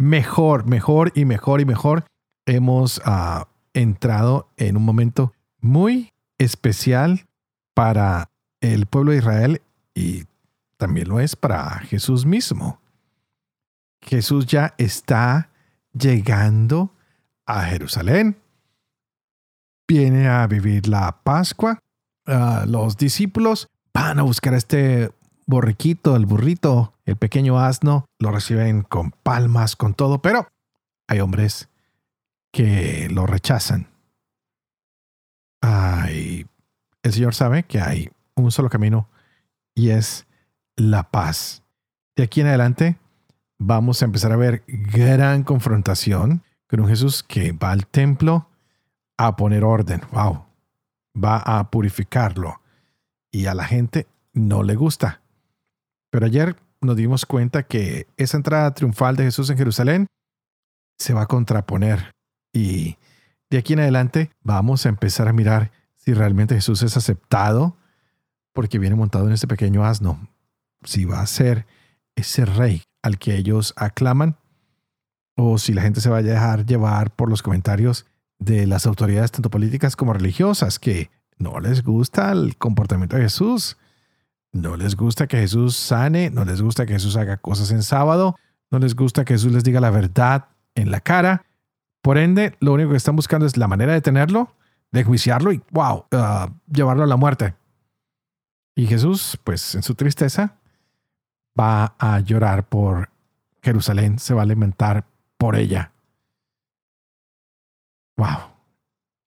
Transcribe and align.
mejor, 0.00 0.64
mejor 0.66 1.12
y 1.14 1.26
mejor 1.26 1.60
y 1.60 1.66
mejor. 1.66 2.06
Hemos 2.46 2.98
uh, 2.98 3.44
entrado 3.74 4.48
en 4.56 4.78
un 4.78 4.82
momento 4.82 5.34
muy 5.60 6.10
especial 6.38 7.26
para 7.74 8.30
el 8.62 8.86
pueblo 8.86 9.12
de 9.12 9.18
Israel 9.18 9.62
y 9.94 10.24
también 10.78 11.06
lo 11.06 11.20
es 11.20 11.36
para 11.36 11.80
Jesús 11.80 12.24
mismo. 12.24 12.80
Jesús 14.00 14.46
ya 14.46 14.74
está 14.78 15.50
llegando 15.92 16.94
a 17.44 17.64
Jerusalén. 17.64 18.38
Viene 19.86 20.28
a 20.28 20.46
vivir 20.46 20.88
la 20.88 21.20
Pascua. 21.22 21.78
Uh, 22.26 22.66
los 22.66 22.96
discípulos 22.96 23.66
van 23.92 24.18
a 24.18 24.22
buscar 24.22 24.54
a 24.54 24.56
este 24.56 25.10
borriquito, 25.50 26.16
el 26.16 26.24
burrito, 26.24 26.94
el 27.04 27.16
pequeño 27.16 27.58
asno, 27.58 28.06
lo 28.18 28.30
reciben 28.30 28.82
con 28.82 29.10
palmas, 29.10 29.76
con 29.76 29.92
todo, 29.92 30.22
pero 30.22 30.48
hay 31.08 31.20
hombres 31.20 31.68
que 32.52 33.08
lo 33.10 33.26
rechazan. 33.26 33.88
Ay, 35.60 36.46
el 37.02 37.12
Señor 37.12 37.34
sabe 37.34 37.64
que 37.64 37.80
hay 37.80 38.10
un 38.34 38.50
solo 38.50 38.70
camino 38.70 39.08
y 39.74 39.90
es 39.90 40.26
la 40.76 41.10
paz. 41.10 41.62
De 42.16 42.22
aquí 42.22 42.40
en 42.40 42.46
adelante 42.46 42.96
vamos 43.58 44.00
a 44.00 44.06
empezar 44.06 44.32
a 44.32 44.36
ver 44.36 44.64
gran 44.66 45.42
confrontación 45.42 46.42
con 46.66 46.80
un 46.80 46.88
Jesús 46.88 47.22
que 47.22 47.52
va 47.52 47.72
al 47.72 47.86
templo 47.86 48.48
a 49.18 49.36
poner 49.36 49.64
orden. 49.64 50.00
Wow. 50.12 50.44
Va 51.22 51.38
a 51.38 51.70
purificarlo. 51.70 52.60
Y 53.32 53.46
a 53.46 53.54
la 53.54 53.64
gente 53.64 54.06
no 54.32 54.62
le 54.62 54.74
gusta. 54.76 55.19
Pero 56.10 56.26
ayer 56.26 56.56
nos 56.80 56.96
dimos 56.96 57.26
cuenta 57.26 57.62
que 57.62 58.06
esa 58.16 58.36
entrada 58.36 58.72
triunfal 58.74 59.16
de 59.16 59.24
Jesús 59.24 59.50
en 59.50 59.58
Jerusalén 59.58 60.06
se 60.98 61.14
va 61.14 61.22
a 61.22 61.26
contraponer. 61.26 62.12
Y 62.52 62.96
de 63.50 63.58
aquí 63.58 63.74
en 63.74 63.80
adelante 63.80 64.30
vamos 64.42 64.86
a 64.86 64.88
empezar 64.88 65.28
a 65.28 65.32
mirar 65.32 65.70
si 65.96 66.14
realmente 66.14 66.54
Jesús 66.54 66.82
es 66.82 66.96
aceptado 66.96 67.76
porque 68.52 68.78
viene 68.78 68.96
montado 68.96 69.26
en 69.26 69.32
este 69.32 69.46
pequeño 69.46 69.84
asno. 69.84 70.28
Si 70.84 71.04
va 71.04 71.20
a 71.20 71.26
ser 71.26 71.66
ese 72.16 72.44
rey 72.44 72.82
al 73.02 73.18
que 73.18 73.36
ellos 73.36 73.74
aclaman 73.76 74.36
o 75.36 75.58
si 75.58 75.72
la 75.72 75.82
gente 75.82 76.00
se 76.00 76.10
va 76.10 76.18
a 76.18 76.22
dejar 76.22 76.66
llevar 76.66 77.14
por 77.14 77.30
los 77.30 77.42
comentarios 77.42 78.06
de 78.38 78.66
las 78.66 78.86
autoridades 78.86 79.32
tanto 79.32 79.50
políticas 79.50 79.96
como 79.96 80.12
religiosas 80.12 80.78
que 80.78 81.10
no 81.38 81.60
les 81.60 81.82
gusta 81.82 82.32
el 82.32 82.56
comportamiento 82.56 83.16
de 83.16 83.22
Jesús 83.22 83.76
no 84.52 84.76
les 84.76 84.96
gusta 84.96 85.26
que 85.26 85.38
Jesús 85.38 85.76
sane, 85.76 86.30
no 86.30 86.44
les 86.44 86.60
gusta 86.60 86.86
que 86.86 86.94
Jesús 86.94 87.16
haga 87.16 87.36
cosas 87.36 87.70
en 87.70 87.82
sábado, 87.82 88.36
no 88.70 88.78
les 88.78 88.94
gusta 88.94 89.24
que 89.24 89.34
Jesús 89.34 89.52
les 89.52 89.64
diga 89.64 89.80
la 89.80 89.90
verdad 89.90 90.46
en 90.74 90.90
la 90.90 91.00
cara. 91.00 91.44
Por 92.02 92.18
ende, 92.18 92.56
lo 92.60 92.72
único 92.72 92.90
que 92.90 92.96
están 92.96 93.16
buscando 93.16 93.46
es 93.46 93.56
la 93.56 93.68
manera 93.68 93.92
de 93.92 94.00
tenerlo, 94.00 94.54
de 94.90 95.04
juiciarlo 95.04 95.52
y, 95.52 95.62
wow, 95.70 96.06
uh, 96.12 96.50
llevarlo 96.72 97.04
a 97.04 97.06
la 97.06 97.16
muerte. 97.16 97.54
Y 98.74 98.86
Jesús, 98.86 99.38
pues 99.44 99.74
en 99.74 99.82
su 99.82 99.94
tristeza, 99.94 100.56
va 101.58 101.94
a 101.98 102.20
llorar 102.20 102.68
por 102.68 103.10
Jerusalén, 103.62 104.18
se 104.18 104.34
va 104.34 104.42
a 104.42 104.46
lamentar 104.46 105.04
por 105.36 105.56
ella. 105.56 105.92
Wow. 108.16 108.49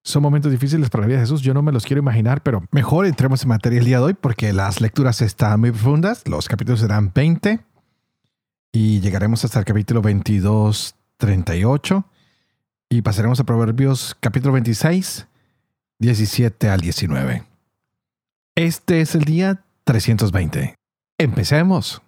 Son 0.05 0.21
momentos 0.21 0.51
difíciles 0.51 0.89
para 0.89 1.03
la 1.03 1.07
vida 1.07 1.17
de 1.17 1.23
Jesús, 1.23 1.41
yo 1.41 1.53
no 1.53 1.61
me 1.61 1.71
los 1.71 1.85
quiero 1.85 2.01
imaginar, 2.01 2.43
pero 2.43 2.65
mejor 2.71 3.05
entremos 3.05 3.41
en 3.43 3.49
materia 3.49 3.79
el 3.79 3.85
día 3.85 3.97
de 3.99 4.03
hoy 4.03 4.13
porque 4.13 4.51
las 4.51 4.81
lecturas 4.81 5.21
están 5.21 5.61
muy 5.61 5.71
profundas, 5.71 6.27
los 6.27 6.49
capítulos 6.49 6.81
serán 6.81 7.13
20 7.13 7.61
y 8.73 8.99
llegaremos 8.99 9.45
hasta 9.45 9.59
el 9.59 9.65
capítulo 9.65 10.01
22, 10.01 10.95
38 11.15 12.05
y 12.89 13.01
pasaremos 13.01 13.39
a 13.39 13.45
Proverbios 13.45 14.17
capítulo 14.19 14.51
26, 14.53 15.25
17 15.99 16.69
al 16.69 16.81
19. 16.81 17.43
Este 18.55 18.99
es 18.99 19.15
el 19.15 19.23
día 19.23 19.63
320. 19.85 20.75
Empecemos. 21.17 22.01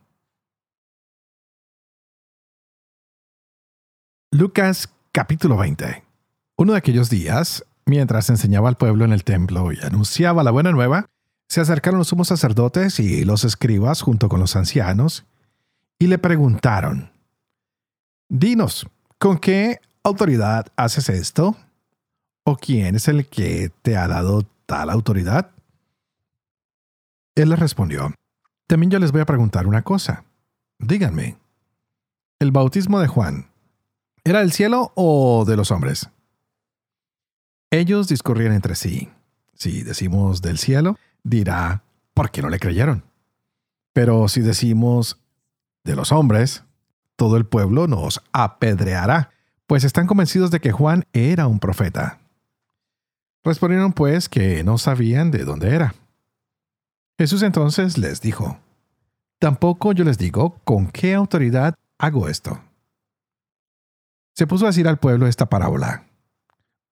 Lucas 4.32 4.90
capítulo 5.14 5.56
20. 5.56 6.04
Uno 6.58 6.74
de 6.74 6.78
aquellos 6.78 7.10
días, 7.10 7.66
Mientras 7.86 8.30
enseñaba 8.30 8.70
al 8.70 8.78
pueblo 8.78 9.06
en 9.06 9.14
el 9.14 9.24
templo 9.24 9.72
y 9.72 9.78
anunciaba 9.80 10.44
la 10.44 10.52
buena 10.52 10.72
nueva, 10.72 11.06
se 11.48 11.62
acercaron 11.62 12.00
los 12.00 12.08
sumos 12.08 12.28
sacerdotes 12.28 13.00
y 13.00 13.24
los 13.26 13.44
escribas 13.44 14.02
junto 14.02 14.28
con 14.28 14.40
los 14.40 14.56
ancianos 14.56 15.26
y 16.00 16.08
le 16.08 16.18
preguntaron, 16.18 17.12
Dinos, 18.28 18.88
¿con 19.20 19.38
qué 19.38 19.80
autoridad 20.04 20.68
haces 20.76 21.10
esto? 21.10 21.56
¿O 22.44 22.58
quién 22.58 22.96
es 22.96 23.08
el 23.08 23.28
que 23.28 23.72
te 23.84 23.96
ha 23.96 24.08
dado 24.08 24.48
tal 24.66 24.90
autoridad? 24.90 25.52
Él 27.36 27.50
les 27.50 27.60
respondió, 27.60 28.14
También 28.66 28.90
yo 28.90 28.98
les 28.98 29.12
voy 29.12 29.22
a 29.22 29.26
preguntar 29.26 29.68
una 29.68 29.84
cosa. 29.84 30.24
Díganme, 30.80 31.38
¿el 32.40 32.52
bautismo 32.52 33.00
de 33.00 33.08
Juan 33.08 33.48
era 34.24 34.40
del 34.40 34.52
cielo 34.52 34.92
o 34.96 35.46
de 35.46 35.56
los 35.56 35.70
hombres? 35.70 36.10
Ellos 37.72 38.08
discurrían 38.08 38.54
entre 38.54 38.76
sí. 38.76 39.10
Si 39.54 39.84
decimos 39.84 40.42
del 40.42 40.58
cielo, 40.58 40.98
dirá, 41.24 41.84
¿por 42.14 42.32
qué 42.32 42.42
no 42.42 42.50
le 42.50 42.60
creyeron? 42.60 43.04
Pero 43.94 44.28
si 44.28 44.42
decimos 44.42 45.20
de 45.84 45.96
los 45.96 46.12
hombres, 46.12 46.64
todo 47.16 47.38
el 47.38 47.46
pueblo 47.46 47.88
nos 47.88 48.22
apedreará, 48.34 49.32
pues 49.68 49.84
están 49.84 50.08
convencidos 50.08 50.52
de 50.52 50.60
que 50.60 50.72
Juan 50.72 51.06
era 51.14 51.48
un 51.48 51.60
profeta. 51.60 52.20
Respondieron 53.44 53.94
pues 53.94 54.28
que 54.28 54.64
no 54.64 54.78
sabían 54.78 55.32
de 55.32 55.46
dónde 55.46 55.74
era. 55.74 55.96
Jesús 57.18 57.44
entonces 57.44 57.98
les 57.98 58.20
dijo, 58.22 58.60
Tampoco 59.40 59.92
yo 59.92 60.04
les 60.04 60.18
digo 60.18 60.60
con 60.64 60.88
qué 60.88 61.14
autoridad 61.14 61.76
hago 61.98 62.28
esto. 62.28 62.60
Se 64.34 64.48
puso 64.48 64.66
a 64.66 64.70
decir 64.70 64.88
al 64.88 64.98
pueblo 64.98 65.28
esta 65.28 65.48
parábola. 65.48 66.06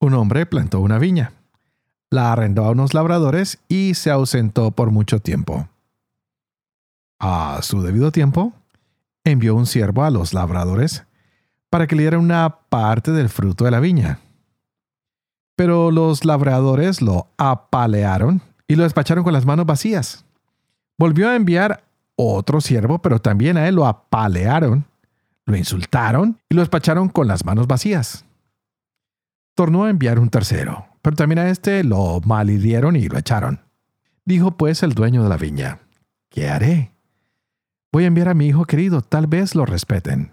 Un 0.04 0.16
hombre 0.16 0.46
plantó 0.46 0.82
una 0.82 1.00
viña, 1.00 1.32
la 2.10 2.34
arrendó 2.34 2.66
a 2.66 2.72
unos 2.72 2.94
labradores 2.94 3.60
y 3.70 3.94
se 3.94 4.12
ausentó 4.12 4.72
por 4.72 4.92
mucho 4.92 5.20
tiempo. 5.20 5.70
A 7.22 7.60
su 7.62 7.82
debido 7.82 8.12
tiempo, 8.12 8.52
envió 9.24 9.56
un 9.56 9.66
siervo 9.66 10.04
a 10.04 10.10
los 10.10 10.34
labradores 10.34 11.06
para 11.70 11.88
que 11.88 11.96
le 11.96 12.02
dieran 12.02 12.20
una 12.20 12.54
parte 12.68 13.12
del 13.12 13.30
fruto 13.30 13.64
de 13.64 13.72
la 13.72 13.80
viña. 13.80 14.20
Pero 15.56 15.90
los 15.90 16.26
labradores 16.26 17.02
lo 17.02 17.30
apalearon 17.38 18.42
y 18.68 18.76
lo 18.76 18.84
despacharon 18.84 19.24
con 19.24 19.32
las 19.32 19.46
manos 19.46 19.66
vacías. 19.66 20.26
Volvió 20.98 21.30
a 21.30 21.36
enviar 21.38 21.82
otro 22.18 22.60
siervo, 22.60 23.00
pero 23.00 23.20
también 23.20 23.56
a 23.56 23.70
él 23.70 23.76
lo 23.76 23.88
apalearon, 23.88 24.84
lo 25.46 25.56
insultaron 25.56 26.42
y 26.50 26.56
lo 26.56 26.62
despacharon 26.62 27.08
con 27.08 27.26
las 27.30 27.46
manos 27.46 27.68
vacías 27.68 28.26
tornó 29.56 29.86
a 29.86 29.90
enviar 29.90 30.20
un 30.20 30.30
tercero, 30.30 30.88
pero 31.02 31.16
también 31.16 31.40
a 31.40 31.50
este 31.50 31.84
lo 31.84 32.22
malhirieron 32.22 32.96
y 32.96 33.08
lo 33.08 33.18
echaron. 33.18 33.62
Dijo 34.26 34.58
pues 34.58 34.84
el 34.84 34.94
dueño 34.94 35.24
de 35.24 35.30
la 35.30 35.38
viña, 35.38 35.80
¿qué 36.30 36.50
haré? 36.50 36.92
Voy 37.92 38.06
a 38.06 38.08
enviar 38.08 38.30
a 38.30 38.34
mi 38.34 38.48
hijo 38.48 38.66
querido, 38.66 39.02
tal 39.02 39.28
vez 39.28 39.54
lo 39.54 39.66
respeten. 39.66 40.32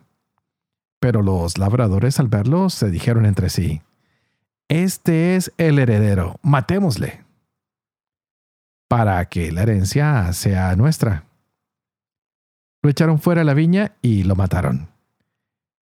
Pero 1.01 1.23
los 1.23 1.59
labradores 1.59 2.21
al 2.21 2.29
verlo 2.29 2.71
se 2.71 2.91
dijeron 2.91 3.27
entre 3.27 3.51
sí, 3.51 3.83
Este 4.69 5.37
es 5.37 5.53
el 5.59 5.79
heredero, 5.79 6.37
matémosle, 6.43 7.25
para 8.89 9.25
que 9.27 9.51
la 9.53 9.63
herencia 9.63 10.33
sea 10.33 10.75
nuestra. 10.77 11.25
Lo 12.83 12.89
echaron 12.89 13.19
fuera 13.19 13.41
de 13.41 13.45
la 13.45 13.55
viña 13.55 13.93
y 14.01 14.23
lo 14.23 14.37
mataron. 14.37 14.89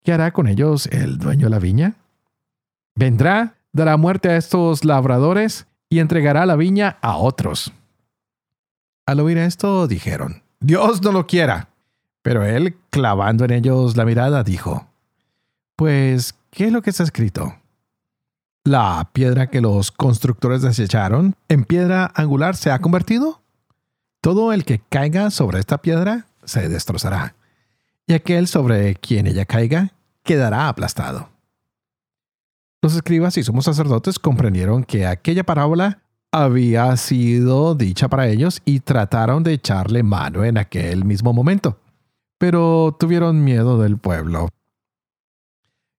¿Qué 0.05 0.13
hará 0.13 0.33
con 0.33 0.47
ellos 0.47 0.87
el 0.89 1.19
dueño 1.19 1.47
de 1.47 1.51
la 1.51 1.59
viña? 1.59 1.97
Vendrá, 2.97 3.57
dará 3.73 3.97
muerte 3.97 4.29
a 4.29 4.37
estos 4.37 4.85
labradores 4.85 5.67
y 5.89 5.99
entregará 5.99 6.47
la 6.47 6.57
viña 6.57 6.99
a 7.03 7.17
otros. 7.17 7.73
Al 9.07 9.21
oír 9.21 9.39
esto, 9.39 9.87
dijeron, 9.87 10.43
Dios 10.61 11.03
no 11.03 11.13
lo 11.13 11.27
quiera. 11.27 11.69
Pero 12.23 12.43
él, 12.43 12.77
clavando 12.89 13.45
en 13.45 13.51
ellos 13.51 13.99
la 13.99 14.07
mirada, 14.07 14.43
dijo, 14.43 14.87
Pues, 15.77 16.35
¿qué 16.51 16.67
es 16.67 16.73
lo 16.73 16.81
que 16.81 16.89
está 16.89 17.03
escrito? 17.03 17.55
La 18.65 19.11
piedra 19.13 19.49
que 19.49 19.61
los 19.61 19.93
constructores 19.93 20.63
desecharon 20.63 21.37
en 21.51 21.65
piedra 21.65 22.11
angular 22.15 22.57
se 22.57 22.71
ha 22.71 22.79
convertido. 22.79 23.43
Todo 24.23 24.55
el 24.55 24.65
que 24.65 24.81
caiga 24.89 25.31
sobre 25.31 25.59
esta 25.59 25.83
piedra 25.83 26.25
se 26.45 26.71
destrozará, 26.71 27.35
y 28.07 28.15
aquel 28.15 28.49
sobre 28.49 28.95
quien 28.95 29.27
ella 29.27 29.45
caiga 29.45 29.93
quedará 30.23 30.69
aplastado. 30.69 31.34
Los 32.85 32.97
escribas 32.97 33.39
y 33.39 33.43
sumos 33.43 33.65
sacerdotes 33.65 34.19
comprendieron 34.19 34.85
que 34.85 35.07
aquella 35.07 35.43
parábola 35.43 36.03
había 36.31 36.95
sido 36.99 37.75
dicha 37.75 38.09
para 38.11 38.29
ellos 38.29 38.61
y 38.67 38.81
trataron 38.81 39.43
de 39.43 39.55
echarle 39.55 40.03
mano 40.03 40.45
en 40.45 40.59
aquel 40.59 41.07
mismo 41.07 41.33
momento, 41.33 41.79
pero 42.37 42.95
tuvieron 43.01 43.43
miedo 43.43 43.81
del 43.81 43.97
pueblo. 43.97 44.51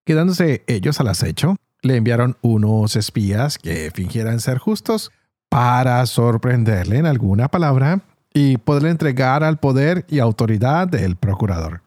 Quedándose 0.06 0.64
ellos 0.68 1.00
al 1.00 1.08
acecho, 1.08 1.56
le 1.82 1.96
enviaron 1.96 2.38
unos 2.44 2.96
espías 2.96 3.58
que 3.58 3.90
fingieran 3.92 4.40
ser 4.40 4.60
justos 4.60 5.12
para 5.50 6.06
sorprenderle 6.06 7.00
en 7.00 7.08
alguna 7.08 7.48
palabra 7.48 8.02
y 8.32 8.58
poderle 8.58 8.92
entregar 8.92 9.44
al 9.44 9.58
poder 9.58 10.06
y 10.08 10.20
autoridad 10.20 10.88
del 10.88 11.16
procurador. 11.16 11.82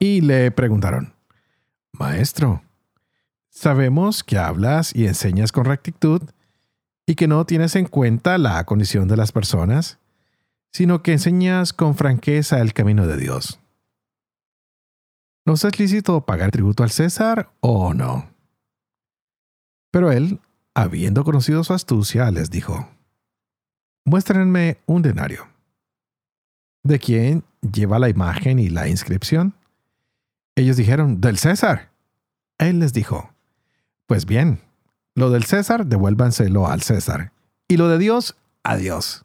Y 0.00 0.22
le 0.22 0.50
preguntaron, 0.50 1.14
Maestro, 1.92 2.65
sabemos 3.56 4.22
que 4.22 4.36
hablas 4.36 4.94
y 4.94 5.06
enseñas 5.06 5.50
con 5.50 5.64
rectitud 5.64 6.22
y 7.06 7.14
que 7.14 7.26
no 7.26 7.46
tienes 7.46 7.74
en 7.74 7.86
cuenta 7.86 8.36
la 8.36 8.62
condición 8.64 9.08
de 9.08 9.16
las 9.16 9.32
personas, 9.32 9.98
sino 10.72 11.02
que 11.02 11.12
enseñas 11.12 11.72
con 11.72 11.96
franqueza 11.96 12.60
el 12.60 12.74
camino 12.74 13.06
de 13.06 13.16
Dios. 13.16 13.58
¿Nos 15.46 15.64
es 15.64 15.78
lícito 15.78 16.20
pagar 16.26 16.50
tributo 16.50 16.82
al 16.82 16.90
César 16.90 17.50
o 17.60 17.94
no? 17.94 18.28
Pero 19.90 20.12
él, 20.12 20.40
habiendo 20.74 21.24
conocido 21.24 21.64
su 21.64 21.72
astucia, 21.72 22.30
les 22.30 22.50
dijo, 22.50 22.90
Muéstrenme 24.04 24.82
un 24.84 25.00
denario. 25.00 25.48
¿De 26.82 26.98
quién 26.98 27.42
lleva 27.62 27.98
la 27.98 28.10
imagen 28.10 28.58
y 28.58 28.68
la 28.68 28.86
inscripción? 28.86 29.54
Ellos 30.56 30.76
dijeron, 30.76 31.22
del 31.22 31.38
César. 31.38 31.90
Él 32.58 32.80
les 32.80 32.92
dijo, 32.92 33.35
Pues 34.06 34.24
bien, 34.24 34.60
lo 35.16 35.30
del 35.30 35.44
César, 35.44 35.86
devuélvanselo 35.86 36.68
al 36.68 36.82
César, 36.82 37.32
y 37.66 37.76
lo 37.76 37.88
de 37.88 37.98
Dios, 37.98 38.36
a 38.62 38.76
Dios. 38.76 39.24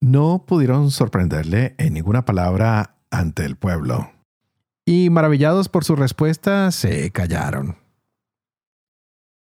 No 0.00 0.44
pudieron 0.46 0.92
sorprenderle 0.92 1.74
en 1.78 1.94
ninguna 1.94 2.24
palabra 2.24 2.96
ante 3.10 3.44
el 3.44 3.56
pueblo, 3.56 4.12
y 4.86 5.10
maravillados 5.10 5.68
por 5.68 5.84
su 5.84 5.96
respuesta, 5.96 6.70
se 6.70 7.10
callaron. 7.10 7.76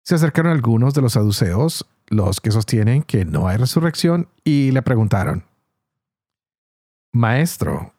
Se 0.05 0.17
acercaron 0.17 0.51
algunos 0.51 0.93
de 0.95 1.03
los 1.03 1.13
saduceos, 1.13 1.87
los 2.09 2.41
que 2.41 2.51
sostienen 2.51 3.03
que 3.03 3.25
no 3.25 3.47
hay 3.47 3.59
resurrección, 3.59 4.29
y 4.43 4.73
le 4.73 4.83
preguntaron, 4.83 5.45
Maestro, 7.13 7.95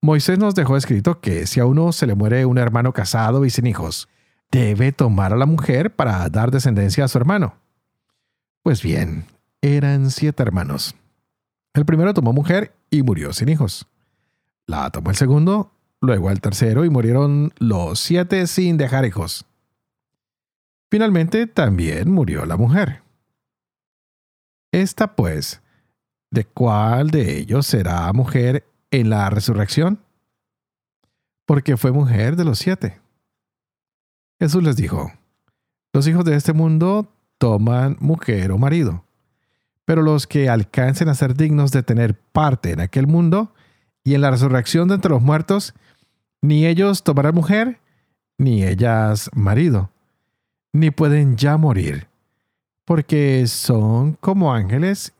Moisés 0.00 0.38
nos 0.38 0.54
dejó 0.54 0.76
escrito 0.76 1.20
que 1.20 1.46
si 1.46 1.58
a 1.58 1.66
uno 1.66 1.90
se 1.90 2.06
le 2.06 2.14
muere 2.14 2.46
un 2.46 2.58
hermano 2.58 2.92
casado 2.92 3.44
y 3.44 3.50
sin 3.50 3.66
hijos, 3.66 4.08
debe 4.50 4.92
tomar 4.92 5.32
a 5.32 5.36
la 5.36 5.46
mujer 5.46 5.94
para 5.94 6.28
dar 6.28 6.50
descendencia 6.50 7.04
a 7.04 7.08
su 7.08 7.18
hermano. 7.18 7.56
Pues 8.62 8.82
bien, 8.82 9.26
eran 9.60 10.10
siete 10.10 10.42
hermanos. 10.42 10.94
El 11.74 11.84
primero 11.84 12.14
tomó 12.14 12.32
mujer 12.32 12.74
y 12.90 13.02
murió 13.02 13.32
sin 13.32 13.48
hijos. 13.48 13.86
La 14.66 14.90
tomó 14.90 15.10
el 15.10 15.16
segundo, 15.16 15.72
luego 16.00 16.30
el 16.30 16.40
tercero 16.40 16.84
y 16.84 16.90
murieron 16.90 17.52
los 17.58 18.00
siete 18.00 18.46
sin 18.46 18.76
dejar 18.76 19.04
hijos. 19.04 19.46
Finalmente 20.90 21.46
también 21.46 22.10
murió 22.10 22.46
la 22.46 22.56
mujer. 22.56 23.02
Esta 24.72 25.14
pues, 25.14 25.62
¿de 26.30 26.44
cuál 26.44 27.10
de 27.10 27.38
ellos 27.38 27.66
será 27.66 28.12
mujer 28.12 28.66
en 28.90 29.10
la 29.10 29.30
resurrección? 29.30 30.00
Porque 31.46 31.76
fue 31.76 31.92
mujer 31.92 32.36
de 32.36 32.44
los 32.44 32.58
siete. 32.58 33.00
Jesús 34.40 34.62
les 34.62 34.76
dijo, 34.76 35.12
los 35.92 36.06
hijos 36.06 36.24
de 36.24 36.36
este 36.36 36.52
mundo 36.52 37.12
toman 37.38 37.96
mujer 38.00 38.52
o 38.52 38.58
marido, 38.58 39.04
pero 39.84 40.02
los 40.02 40.26
que 40.26 40.48
alcancen 40.48 41.08
a 41.08 41.14
ser 41.14 41.34
dignos 41.34 41.72
de 41.72 41.82
tener 41.82 42.14
parte 42.14 42.72
en 42.72 42.80
aquel 42.80 43.06
mundo 43.06 43.52
y 44.04 44.14
en 44.14 44.20
la 44.20 44.30
resurrección 44.30 44.88
de 44.88 44.94
entre 44.94 45.10
los 45.10 45.22
muertos, 45.22 45.74
ni 46.40 46.66
ellos 46.66 47.02
tomarán 47.02 47.34
mujer, 47.34 47.80
ni 48.38 48.64
ellas 48.64 49.30
marido, 49.34 49.90
ni 50.72 50.90
pueden 50.90 51.36
ya 51.36 51.56
morir, 51.56 52.06
porque 52.84 53.46
son 53.46 54.12
como 54.14 54.54
ángeles 54.54 55.14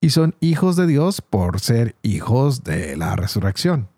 y 0.00 0.10
son 0.10 0.34
hijos 0.40 0.76
de 0.76 0.86
Dios 0.86 1.20
por 1.20 1.60
ser 1.60 1.94
hijos 2.02 2.64
de 2.64 2.96
la 2.96 3.16
resurrección. 3.16 3.88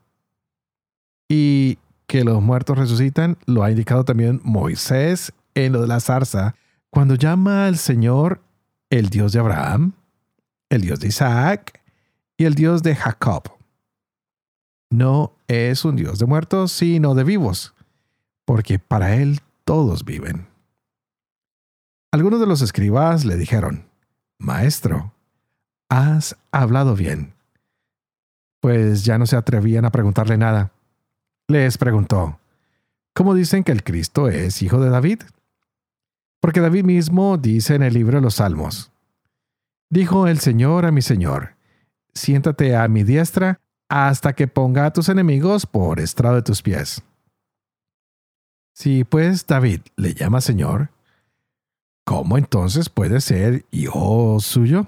Y 1.29 1.79
que 2.15 2.23
los 2.23 2.41
muertos 2.41 2.79
resucitan 2.79 3.39
lo 3.45 3.65
ha 3.65 3.73
indicado 3.73 4.05
también 4.05 4.41
Moisés 4.45 5.33
en 5.57 5.73
lo 5.73 5.81
de 5.81 5.89
la 5.89 5.99
zarza, 5.99 6.55
cuando 6.89 7.17
llama 7.17 7.67
al 7.67 7.77
Señor 7.77 8.41
el 8.89 9.09
Dios 9.11 9.33
de 9.33 9.41
Abraham, 9.41 9.95
el 10.69 10.83
Dios 10.83 11.01
de 11.01 11.09
Isaac 11.09 11.81
y 12.37 12.45
el 12.45 12.55
Dios 12.55 12.85
de 12.85 12.95
Jacob. 12.95 13.51
No 14.91 15.33
es 15.49 15.85
un 15.85 15.97
Dios 15.97 16.21
de 16.21 16.27
muertos, 16.27 16.71
sino 16.71 17.17
de 17.17 17.25
vivos, 17.25 17.75
porque 18.45 18.79
para 18.79 19.17
Él 19.17 19.41
todos 19.65 20.05
viven. 20.05 20.47
Algunos 22.13 22.39
de 22.39 22.47
los 22.47 22.63
escribas 22.63 23.25
le 23.25 23.37
dijeron, 23.37 23.89
Maestro, 24.39 25.15
has 25.89 26.37
hablado 26.53 26.95
bien. 26.95 27.35
Pues 28.61 29.05
ya 29.05 29.19
no 29.19 29.27
se 29.27 29.35
atrevían 29.35 29.85
a 29.85 29.91
preguntarle 29.91 30.39
nada 30.39 30.71
les 31.49 31.79
preguntó, 31.79 32.39
¿cómo 33.15 33.35
dicen 33.35 33.65
que 33.65 33.73
el 33.73 33.85
Cristo 33.85 34.29
es 34.29 34.63
hijo 34.63 34.81
de 34.81 34.91
David? 34.91 35.23
Porque 36.41 36.61
David 36.61 36.85
mismo 36.85 37.39
dice 37.39 37.75
en 37.75 37.83
el 37.83 37.95
libro 37.95 38.19
de 38.19 38.23
los 38.23 38.35
Salmos, 38.37 38.91
Dijo 39.91 40.27
el 40.27 40.41
Señor 40.41 40.87
a 40.87 40.91
mi 40.91 41.03
Señor, 41.03 41.55
siéntate 42.15 42.75
a 42.75 42.89
mi 42.89 43.05
diestra 43.05 43.61
hasta 43.89 44.33
que 44.33 44.49
ponga 44.49 44.87
a 44.87 44.93
tus 44.93 45.09
enemigos 45.09 45.67
por 45.67 46.01
estrado 46.01 46.37
de 46.37 46.43
tus 46.43 46.63
pies. 46.63 47.03
Si 48.75 49.05
pues 49.05 49.47
David 49.47 49.83
le 49.97 50.15
llama 50.15 50.41
Señor, 50.41 50.91
¿cómo 52.05 52.39
entonces 52.39 52.89
puede 52.89 53.21
ser 53.21 53.67
hijo 53.71 54.41
suyo? 54.41 54.87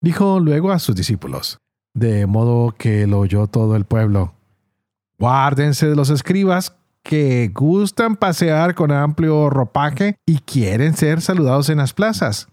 Dijo 0.00 0.38
luego 0.38 0.70
a 0.70 0.78
sus 0.78 0.94
discípulos, 0.94 1.58
de 1.92 2.26
modo 2.26 2.72
que 2.78 3.08
lo 3.08 3.18
oyó 3.18 3.48
todo 3.48 3.74
el 3.74 3.84
pueblo. 3.84 4.37
Guárdense 5.18 5.88
de 5.88 5.96
los 5.96 6.10
escribas 6.10 6.74
que 7.02 7.50
gustan 7.54 8.16
pasear 8.16 8.74
con 8.74 8.92
amplio 8.92 9.50
ropaje 9.50 10.16
y 10.26 10.38
quieren 10.38 10.96
ser 10.96 11.20
saludados 11.20 11.70
en 11.70 11.78
las 11.78 11.92
plazas, 11.92 12.48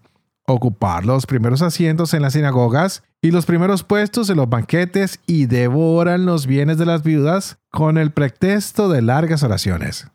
ocupar 0.46 1.04
los 1.04 1.26
primeros 1.26 1.62
asientos 1.62 2.14
en 2.14 2.22
las 2.22 2.32
sinagogas 2.32 3.02
y 3.22 3.30
los 3.30 3.46
primeros 3.46 3.84
puestos 3.84 4.30
en 4.30 4.38
los 4.38 4.48
banquetes 4.48 5.20
y 5.26 5.46
devoran 5.46 6.26
los 6.26 6.46
bienes 6.46 6.78
de 6.78 6.86
las 6.86 7.02
viudas 7.02 7.58
con 7.70 7.98
el 7.98 8.10
pretexto 8.12 8.88
de 8.88 9.02
largas 9.02 9.42
oraciones. 9.42 10.08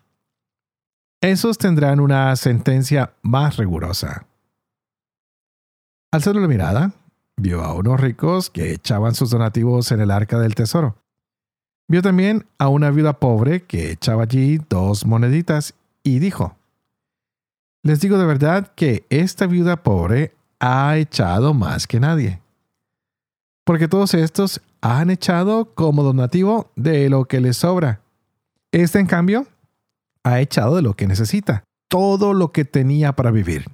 Esos 1.22 1.58
tendrán 1.58 2.00
una 2.00 2.36
sentencia 2.36 3.14
más 3.22 3.58
rigurosa. 3.58 4.26
Alzando 6.12 6.42
la 6.42 6.48
mirada, 6.48 6.92
vio 7.38 7.62
a 7.62 7.74
unos 7.74 8.00
ricos 8.00 8.50
que 8.50 8.74
echaban 8.74 9.14
sus 9.14 9.30
donativos 9.30 9.92
en 9.92 10.02
el 10.02 10.12
arca 10.12 10.40
del 10.40 10.56
tesoro. 10.56 10.98
Vio 11.92 12.02
también 12.02 12.46
a 12.58 12.70
una 12.70 12.90
viuda 12.90 13.20
pobre 13.20 13.64
que 13.64 13.92
echaba 13.92 14.24
allí 14.24 14.62
dos 14.70 15.06
moneditas 15.06 15.74
y 16.04 16.20
dijo, 16.20 16.56
Les 17.84 18.00
digo 18.00 18.18
de 18.18 18.26
verdad 18.26 18.72
que 18.76 19.06
esta 19.10 19.46
viuda 19.46 19.84
pobre 19.84 20.34
ha 20.62 20.96
echado 20.96 21.54
más 21.54 21.88
que 21.88 22.00
nadie, 22.00 22.40
porque 23.66 23.90
todos 23.90 24.14
estos 24.14 24.62
han 24.80 25.10
echado 25.10 25.76
como 25.76 26.02
donativo 26.02 26.72
de 26.78 27.10
lo 27.10 27.26
que 27.26 27.42
les 27.42 27.58
sobra. 27.58 28.00
Esta, 28.72 29.02
en 29.02 29.08
cambio, 29.08 29.48
ha 30.24 30.40
echado 30.40 30.78
de 30.78 30.84
lo 30.84 30.94
que 30.94 31.08
necesita, 31.08 31.66
todo 31.90 32.34
lo 32.34 32.54
que 32.54 32.64
tenía 32.64 33.18
para 33.18 33.32
vivir. 33.32 33.66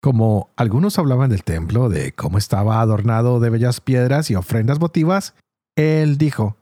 Como 0.00 0.48
algunos 0.56 0.98
hablaban 0.98 1.28
del 1.28 1.44
templo, 1.44 1.90
de 1.90 2.12
cómo 2.12 2.38
estaba 2.38 2.80
adornado 2.80 3.38
de 3.38 3.50
bellas 3.50 3.82
piedras 3.82 4.30
y 4.30 4.34
ofrendas 4.34 4.78
votivas, 4.78 5.34
él 5.78 6.18
dijo, 6.18 6.56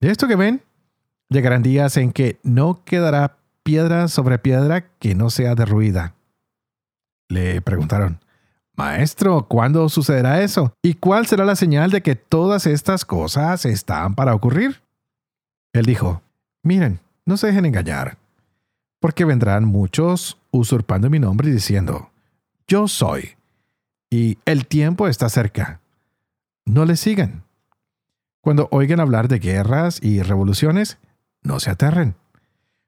de 0.00 0.10
esto 0.10 0.28
que 0.28 0.36
ven, 0.36 0.62
llegarán 1.30 1.62
días 1.62 1.96
en 1.96 2.12
que 2.12 2.38
no 2.42 2.84
quedará 2.84 3.38
piedra 3.62 4.06
sobre 4.08 4.38
piedra 4.38 4.86
que 4.98 5.14
no 5.14 5.30
sea 5.30 5.54
derruida. 5.54 6.14
Le 7.28 7.62
preguntaron, 7.62 8.20
Maestro, 8.76 9.48
¿cuándo 9.48 9.88
sucederá 9.88 10.42
eso? 10.42 10.74
¿Y 10.82 10.94
cuál 10.94 11.26
será 11.26 11.46
la 11.46 11.56
señal 11.56 11.90
de 11.90 12.02
que 12.02 12.16
todas 12.16 12.66
estas 12.66 13.06
cosas 13.06 13.64
están 13.64 14.14
para 14.14 14.34
ocurrir? 14.34 14.82
Él 15.72 15.86
dijo, 15.86 16.20
miren, 16.62 17.00
no 17.24 17.38
se 17.38 17.46
dejen 17.46 17.64
engañar, 17.64 18.18
porque 19.00 19.24
vendrán 19.24 19.64
muchos 19.64 20.38
usurpando 20.50 21.08
mi 21.08 21.18
nombre 21.18 21.48
y 21.48 21.52
diciendo, 21.52 22.10
yo 22.66 22.88
soy, 22.88 23.36
y 24.10 24.36
el 24.44 24.66
tiempo 24.66 25.08
está 25.08 25.30
cerca. 25.30 25.80
No 26.66 26.84
le 26.84 26.96
sigan. 26.96 27.47
Cuando 28.48 28.66
oigan 28.70 28.98
hablar 28.98 29.28
de 29.28 29.40
guerras 29.40 30.02
y 30.02 30.22
revoluciones, 30.22 30.96
no 31.42 31.60
se 31.60 31.68
aterren, 31.68 32.14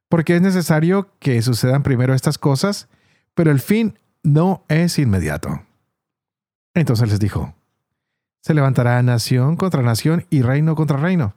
porque 0.08 0.36
es 0.36 0.40
necesario 0.40 1.10
que 1.18 1.42
sucedan 1.42 1.82
primero 1.82 2.14
estas 2.14 2.38
cosas, 2.38 2.88
pero 3.34 3.50
el 3.50 3.60
fin 3.60 3.98
no 4.22 4.64
es 4.68 4.98
inmediato. 4.98 5.60
Entonces 6.72 7.10
les 7.10 7.20
dijo, 7.20 7.52
se 8.40 8.54
levantará 8.54 9.02
nación 9.02 9.56
contra 9.56 9.82
nación 9.82 10.24
y 10.30 10.40
reino 10.40 10.74
contra 10.74 10.96
reino. 10.96 11.34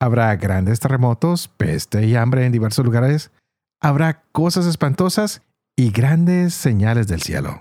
Habrá 0.00 0.34
grandes 0.36 0.80
terremotos, 0.80 1.48
peste 1.48 2.06
y 2.06 2.16
hambre 2.16 2.46
en 2.46 2.52
diversos 2.52 2.82
lugares. 2.82 3.30
Habrá 3.78 4.22
cosas 4.32 4.64
espantosas 4.64 5.42
y 5.76 5.90
grandes 5.90 6.54
señales 6.54 7.08
del 7.08 7.20
cielo. 7.20 7.60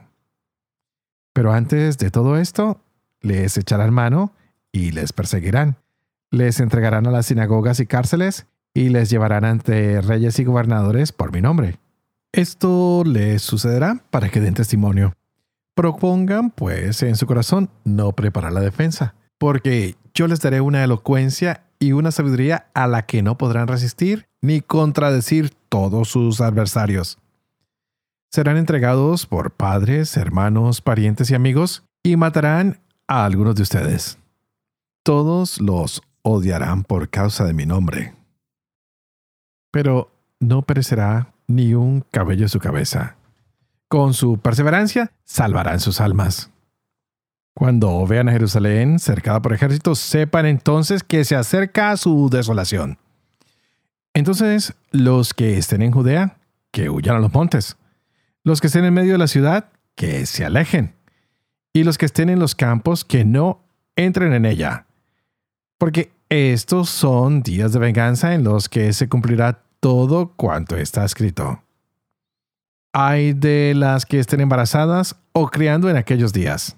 Pero 1.34 1.52
antes 1.52 1.98
de 1.98 2.10
todo 2.10 2.38
esto, 2.38 2.80
les 3.20 3.58
echarán 3.58 3.94
mano 3.94 4.32
y 4.72 4.92
les 4.92 5.14
perseguirán. 5.14 5.78
Les 6.30 6.60
entregarán 6.60 7.08
a 7.08 7.12
las 7.12 7.26
sinagogas 7.26 7.80
y 7.80 7.86
cárceles 7.86 8.48
y 8.74 8.90
les 8.90 9.10
llevarán 9.10 9.46
ante 9.46 10.02
reyes 10.02 10.40
y 10.40 10.44
gobernadores 10.44 11.12
por 11.12 11.32
mi 11.32 11.42
nombre. 11.42 11.78
Esto 12.32 13.04
les 13.06 13.42
sucederá 13.42 14.02
para 14.10 14.30
que 14.30 14.40
den 14.40 14.54
testimonio. 14.54 15.14
Propongan, 15.76 16.52
pues, 16.52 17.04
en 17.04 17.16
su 17.16 17.26
corazón 17.26 17.70
no 17.84 18.14
preparar 18.14 18.54
la 18.54 18.62
defensa, 18.62 19.16
porque 19.38 19.96
yo 20.14 20.28
les 20.28 20.40
daré 20.40 20.62
una 20.62 20.84
elocuencia 20.84 21.64
y 21.80 21.92
una 21.92 22.12
sabiduría 22.12 22.68
a 22.74 22.88
la 22.88 23.06
que 23.06 23.22
no 23.22 23.38
podrán 23.38 23.68
resistir 23.68 24.28
ni 24.42 24.62
contradecir 24.62 25.52
todos 25.68 26.10
sus 26.10 26.40
adversarios. 26.40 27.18
Serán 28.30 28.58
entregados 28.58 29.26
por 29.26 29.52
padres, 29.52 30.16
hermanos, 30.16 30.80
parientes 30.80 31.30
y 31.32 31.36
amigos, 31.36 31.84
y 32.04 32.16
matarán 32.16 32.80
a 33.08 33.26
algunos 33.26 33.56
de 33.56 33.64
ustedes. 33.64 34.21
Todos 35.04 35.60
los 35.60 36.04
odiarán 36.22 36.84
por 36.84 37.10
causa 37.10 37.44
de 37.46 37.54
mi 37.54 37.66
nombre. 37.66 38.14
Pero 39.72 40.12
no 40.40 40.62
perecerá 40.62 41.34
ni 41.48 41.74
un 41.74 42.02
cabello 42.12 42.44
de 42.44 42.50
su 42.50 42.60
cabeza. 42.60 43.16
Con 43.88 44.14
su 44.14 44.38
perseverancia 44.38 45.12
salvarán 45.24 45.80
sus 45.80 46.00
almas. 46.02 46.52
Cuando 47.56 48.06
vean 48.06 48.30
a 48.30 48.32
Jerusalén 48.32 49.00
cercada 49.00 49.42
por 49.42 49.54
ejércitos, 49.54 49.98
sepan 49.98 50.46
entonces 50.46 51.04
que 51.04 51.26
se 51.26 51.36
acerca 51.36 51.98
su 51.98 52.30
desolación. 52.30 52.98
Entonces, 54.14 54.76
los 54.92 55.34
que 55.34 55.58
estén 55.58 55.82
en 55.82 55.92
Judea, 55.92 56.38
que 56.72 56.90
huyan 56.90 57.16
a 57.16 57.20
los 57.20 57.34
montes. 57.34 57.76
Los 58.44 58.62
que 58.62 58.68
estén 58.68 58.86
en 58.86 58.94
medio 58.94 59.14
de 59.14 59.18
la 59.18 59.28
ciudad, 59.28 59.70
que 59.96 60.26
se 60.26 60.46
alejen. 60.46 60.94
Y 61.74 61.86
los 61.86 61.98
que 61.98 62.06
estén 62.06 62.30
en 62.30 62.40
los 62.40 62.56
campos, 62.56 63.04
que 63.04 63.26
no 63.26 63.64
entren 63.96 64.34
en 64.34 64.46
ella. 64.46 64.86
Porque 65.82 66.12
estos 66.30 66.92
son 66.92 67.42
días 67.42 67.74
de 67.74 67.80
venganza 67.80 68.36
en 68.36 68.44
los 68.44 68.70
que 68.70 68.94
se 68.94 69.10
cumplirá 69.10 69.64
todo 69.80 70.32
cuanto 70.36 70.78
está 70.78 71.04
escrito. 71.04 71.64
Hay 72.94 73.34
de 73.34 73.74
las 73.76 74.06
que 74.06 74.20
estén 74.20 74.42
embarazadas 74.42 75.16
o 75.34 75.48
criando 75.48 75.90
en 75.90 75.98
aquellos 75.98 76.34
días. 76.34 76.78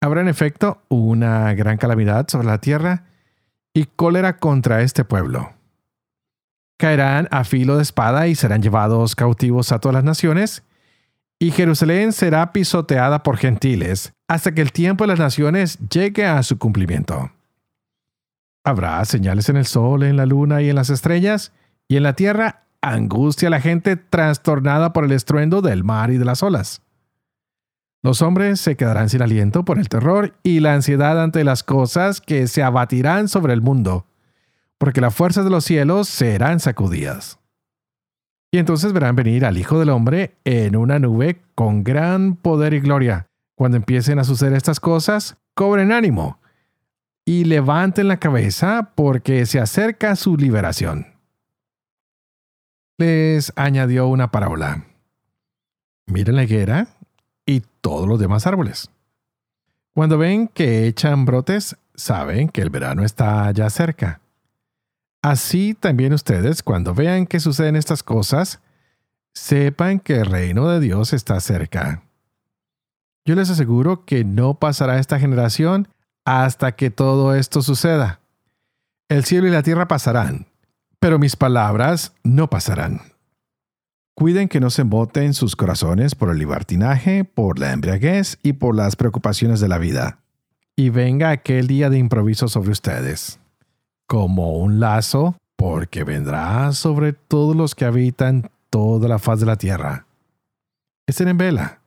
Habrá 0.00 0.22
en 0.22 0.26
efecto 0.26 0.82
una 0.88 1.54
gran 1.54 1.76
calamidad 1.76 2.26
sobre 2.28 2.48
la 2.48 2.58
tierra 2.58 3.04
y 3.72 3.84
cólera 3.84 4.38
contra 4.38 4.82
este 4.82 5.04
pueblo. 5.04 5.52
Caerán 6.80 7.28
a 7.30 7.44
filo 7.44 7.76
de 7.76 7.84
espada 7.84 8.26
y 8.26 8.34
serán 8.34 8.60
llevados 8.60 9.14
cautivos 9.14 9.70
a 9.70 9.78
todas 9.78 9.94
las 9.94 10.04
naciones, 10.04 10.64
y 11.38 11.52
Jerusalén 11.52 12.12
será 12.12 12.52
pisoteada 12.52 13.22
por 13.22 13.36
gentiles 13.36 14.12
hasta 14.26 14.52
que 14.52 14.62
el 14.62 14.72
tiempo 14.72 15.04
de 15.04 15.08
las 15.08 15.20
naciones 15.20 15.78
llegue 15.88 16.26
a 16.26 16.42
su 16.42 16.58
cumplimiento. 16.58 17.30
Habrá 18.64 19.04
señales 19.04 19.48
en 19.48 19.56
el 19.56 19.66
sol, 19.66 20.04
en 20.04 20.16
la 20.16 20.26
luna 20.26 20.62
y 20.62 20.70
en 20.70 20.76
las 20.76 20.90
estrellas, 20.90 21.52
y 21.88 21.96
en 21.96 22.04
la 22.04 22.14
tierra 22.14 22.64
angustia 22.80 23.48
a 23.48 23.50
la 23.50 23.60
gente 23.60 23.96
trastornada 23.96 24.92
por 24.92 25.04
el 25.04 25.12
estruendo 25.12 25.62
del 25.62 25.84
mar 25.84 26.10
y 26.10 26.18
de 26.18 26.24
las 26.24 26.42
olas. 26.42 26.82
Los 28.04 28.22
hombres 28.22 28.60
se 28.60 28.76
quedarán 28.76 29.08
sin 29.08 29.22
aliento 29.22 29.64
por 29.64 29.78
el 29.78 29.88
terror 29.88 30.34
y 30.42 30.60
la 30.60 30.74
ansiedad 30.74 31.22
ante 31.22 31.44
las 31.44 31.62
cosas 31.62 32.20
que 32.20 32.48
se 32.48 32.62
abatirán 32.62 33.28
sobre 33.28 33.52
el 33.52 33.62
mundo, 33.62 34.06
porque 34.78 35.00
las 35.00 35.14
fuerzas 35.14 35.44
de 35.44 35.50
los 35.50 35.64
cielos 35.64 36.08
serán 36.08 36.58
sacudidas. 36.58 37.38
Y 38.52 38.58
entonces 38.58 38.92
verán 38.92 39.16
venir 39.16 39.44
al 39.44 39.56
Hijo 39.56 39.78
del 39.78 39.90
Hombre 39.90 40.34
en 40.44 40.76
una 40.76 40.98
nube 40.98 41.40
con 41.54 41.84
gran 41.84 42.36
poder 42.36 42.74
y 42.74 42.80
gloria. 42.80 43.26
Cuando 43.56 43.76
empiecen 43.76 44.18
a 44.18 44.24
suceder 44.24 44.54
estas 44.54 44.80
cosas, 44.80 45.36
cobren 45.54 45.92
ánimo 45.92 46.41
y 47.24 47.44
levanten 47.44 48.08
la 48.08 48.18
cabeza 48.18 48.92
porque 48.94 49.46
se 49.46 49.60
acerca 49.60 50.16
su 50.16 50.36
liberación. 50.36 51.06
Les 52.98 53.52
añadió 53.56 54.08
una 54.08 54.30
parábola. 54.30 54.84
Miren 56.06 56.36
la 56.36 56.44
higuera 56.44 56.88
y 57.46 57.62
todos 57.80 58.08
los 58.08 58.18
demás 58.18 58.46
árboles. 58.46 58.90
Cuando 59.94 60.18
ven 60.18 60.48
que 60.48 60.86
echan 60.86 61.24
brotes, 61.24 61.76
saben 61.94 62.48
que 62.48 62.62
el 62.62 62.70
verano 62.70 63.04
está 63.04 63.50
ya 63.52 63.68
cerca. 63.70 64.20
Así 65.22 65.74
también 65.74 66.12
ustedes, 66.12 66.62
cuando 66.62 66.94
vean 66.94 67.26
que 67.26 67.40
suceden 67.40 67.76
estas 67.76 68.02
cosas, 68.02 68.60
sepan 69.34 70.00
que 70.00 70.16
el 70.16 70.26
reino 70.26 70.68
de 70.68 70.80
Dios 70.80 71.12
está 71.12 71.38
cerca. 71.40 72.02
Yo 73.24 73.36
les 73.36 73.50
aseguro 73.50 74.04
que 74.04 74.24
no 74.24 74.54
pasará 74.54 74.98
esta 74.98 75.20
generación 75.20 75.88
hasta 76.24 76.72
que 76.72 76.90
todo 76.90 77.34
esto 77.34 77.62
suceda. 77.62 78.20
El 79.08 79.24
cielo 79.24 79.46
y 79.46 79.50
la 79.50 79.62
tierra 79.62 79.88
pasarán, 79.88 80.46
pero 81.00 81.18
mis 81.18 81.36
palabras 81.36 82.14
no 82.22 82.48
pasarán. 82.48 83.00
Cuiden 84.14 84.48
que 84.48 84.60
no 84.60 84.70
se 84.70 84.82
emboten 84.82 85.34
sus 85.34 85.56
corazones 85.56 86.14
por 86.14 86.30
el 86.30 86.38
libertinaje, 86.38 87.24
por 87.24 87.58
la 87.58 87.72
embriaguez 87.72 88.38
y 88.42 88.54
por 88.54 88.76
las 88.76 88.96
preocupaciones 88.96 89.60
de 89.60 89.68
la 89.68 89.78
vida. 89.78 90.18
Y 90.76 90.90
venga 90.90 91.30
aquel 91.30 91.66
día 91.66 91.90
de 91.90 91.98
improviso 91.98 92.48
sobre 92.48 92.70
ustedes, 92.70 93.40
como 94.06 94.58
un 94.58 94.80
lazo, 94.80 95.36
porque 95.56 96.04
vendrá 96.04 96.72
sobre 96.72 97.12
todos 97.12 97.56
los 97.56 97.74
que 97.74 97.84
habitan 97.84 98.50
toda 98.70 99.08
la 99.08 99.18
faz 99.18 99.40
de 99.40 99.46
la 99.46 99.56
tierra. 99.56 100.06
Estén 101.06 101.28
en 101.28 101.38
vela 101.38 101.81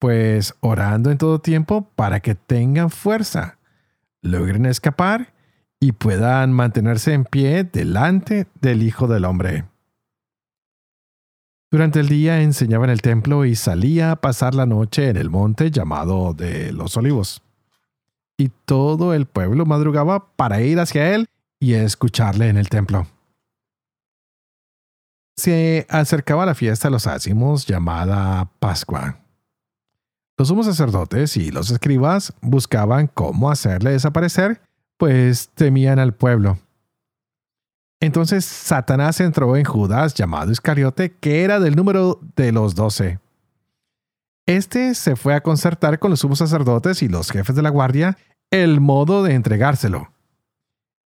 pues 0.00 0.54
orando 0.60 1.10
en 1.10 1.18
todo 1.18 1.40
tiempo 1.40 1.88
para 1.94 2.20
que 2.20 2.34
tengan 2.34 2.90
fuerza, 2.90 3.58
logren 4.22 4.66
escapar 4.66 5.34
y 5.78 5.92
puedan 5.92 6.52
mantenerse 6.52 7.12
en 7.12 7.24
pie 7.24 7.64
delante 7.64 8.48
del 8.60 8.82
Hijo 8.82 9.06
del 9.06 9.26
Hombre. 9.26 9.66
Durante 11.70 12.00
el 12.00 12.08
día 12.08 12.40
enseñaba 12.40 12.86
en 12.86 12.90
el 12.90 13.02
templo 13.02 13.44
y 13.44 13.54
salía 13.54 14.10
a 14.10 14.16
pasar 14.16 14.54
la 14.54 14.66
noche 14.66 15.10
en 15.10 15.16
el 15.16 15.30
monte 15.30 15.70
llamado 15.70 16.34
de 16.34 16.72
los 16.72 16.96
olivos. 16.96 17.42
Y 18.38 18.50
todo 18.64 19.12
el 19.14 19.26
pueblo 19.26 19.66
madrugaba 19.66 20.30
para 20.34 20.62
ir 20.62 20.80
hacia 20.80 21.14
él 21.14 21.28
y 21.60 21.74
escucharle 21.74 22.48
en 22.48 22.56
el 22.56 22.70
templo. 22.70 23.06
Se 25.36 25.86
acercaba 25.90 26.46
la 26.46 26.54
fiesta 26.54 26.88
de 26.88 26.92
los 26.92 27.06
ácimos 27.06 27.66
llamada 27.66 28.50
Pascua. 28.58 29.19
Los 30.40 30.48
sumos 30.48 30.64
sacerdotes 30.64 31.36
y 31.36 31.50
los 31.50 31.70
escribas 31.70 32.32
buscaban 32.40 33.08
cómo 33.08 33.50
hacerle 33.50 33.90
desaparecer, 33.90 34.62
pues 34.96 35.50
temían 35.50 35.98
al 35.98 36.14
pueblo. 36.14 36.58
Entonces 38.00 38.46
Satanás 38.46 39.20
entró 39.20 39.54
en 39.58 39.64
Judas 39.64 40.14
llamado 40.14 40.50
Iscariote, 40.50 41.12
que 41.12 41.44
era 41.44 41.60
del 41.60 41.76
número 41.76 42.20
de 42.36 42.52
los 42.52 42.74
doce. 42.74 43.18
Este 44.46 44.94
se 44.94 45.14
fue 45.14 45.34
a 45.34 45.42
concertar 45.42 45.98
con 45.98 46.10
los 46.10 46.20
sumos 46.20 46.38
sacerdotes 46.38 47.02
y 47.02 47.08
los 47.10 47.30
jefes 47.30 47.54
de 47.54 47.60
la 47.60 47.68
guardia 47.68 48.16
el 48.50 48.80
modo 48.80 49.22
de 49.22 49.34
entregárselo. 49.34 50.10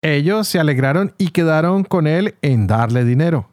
Ellos 0.01 0.45
se 0.49 0.59
alegraron 0.59 1.13
y 1.17 1.29
quedaron 1.29 1.85
con 1.85 2.05
él 2.05 2.35
en 2.41 2.67
darle 2.67 3.05
dinero. 3.05 3.49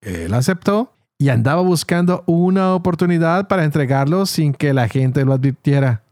Él 0.00 0.34
aceptó 0.34 0.92
y 1.18 1.30
andaba 1.30 1.62
buscando 1.62 2.22
una 2.26 2.74
oportunidad 2.74 3.48
para 3.48 3.64
entregarlo 3.64 4.24
sin 4.24 4.54
que 4.54 4.72
la 4.72 4.88
gente 4.88 5.24
lo 5.24 5.32
advirtiera. 5.32 6.04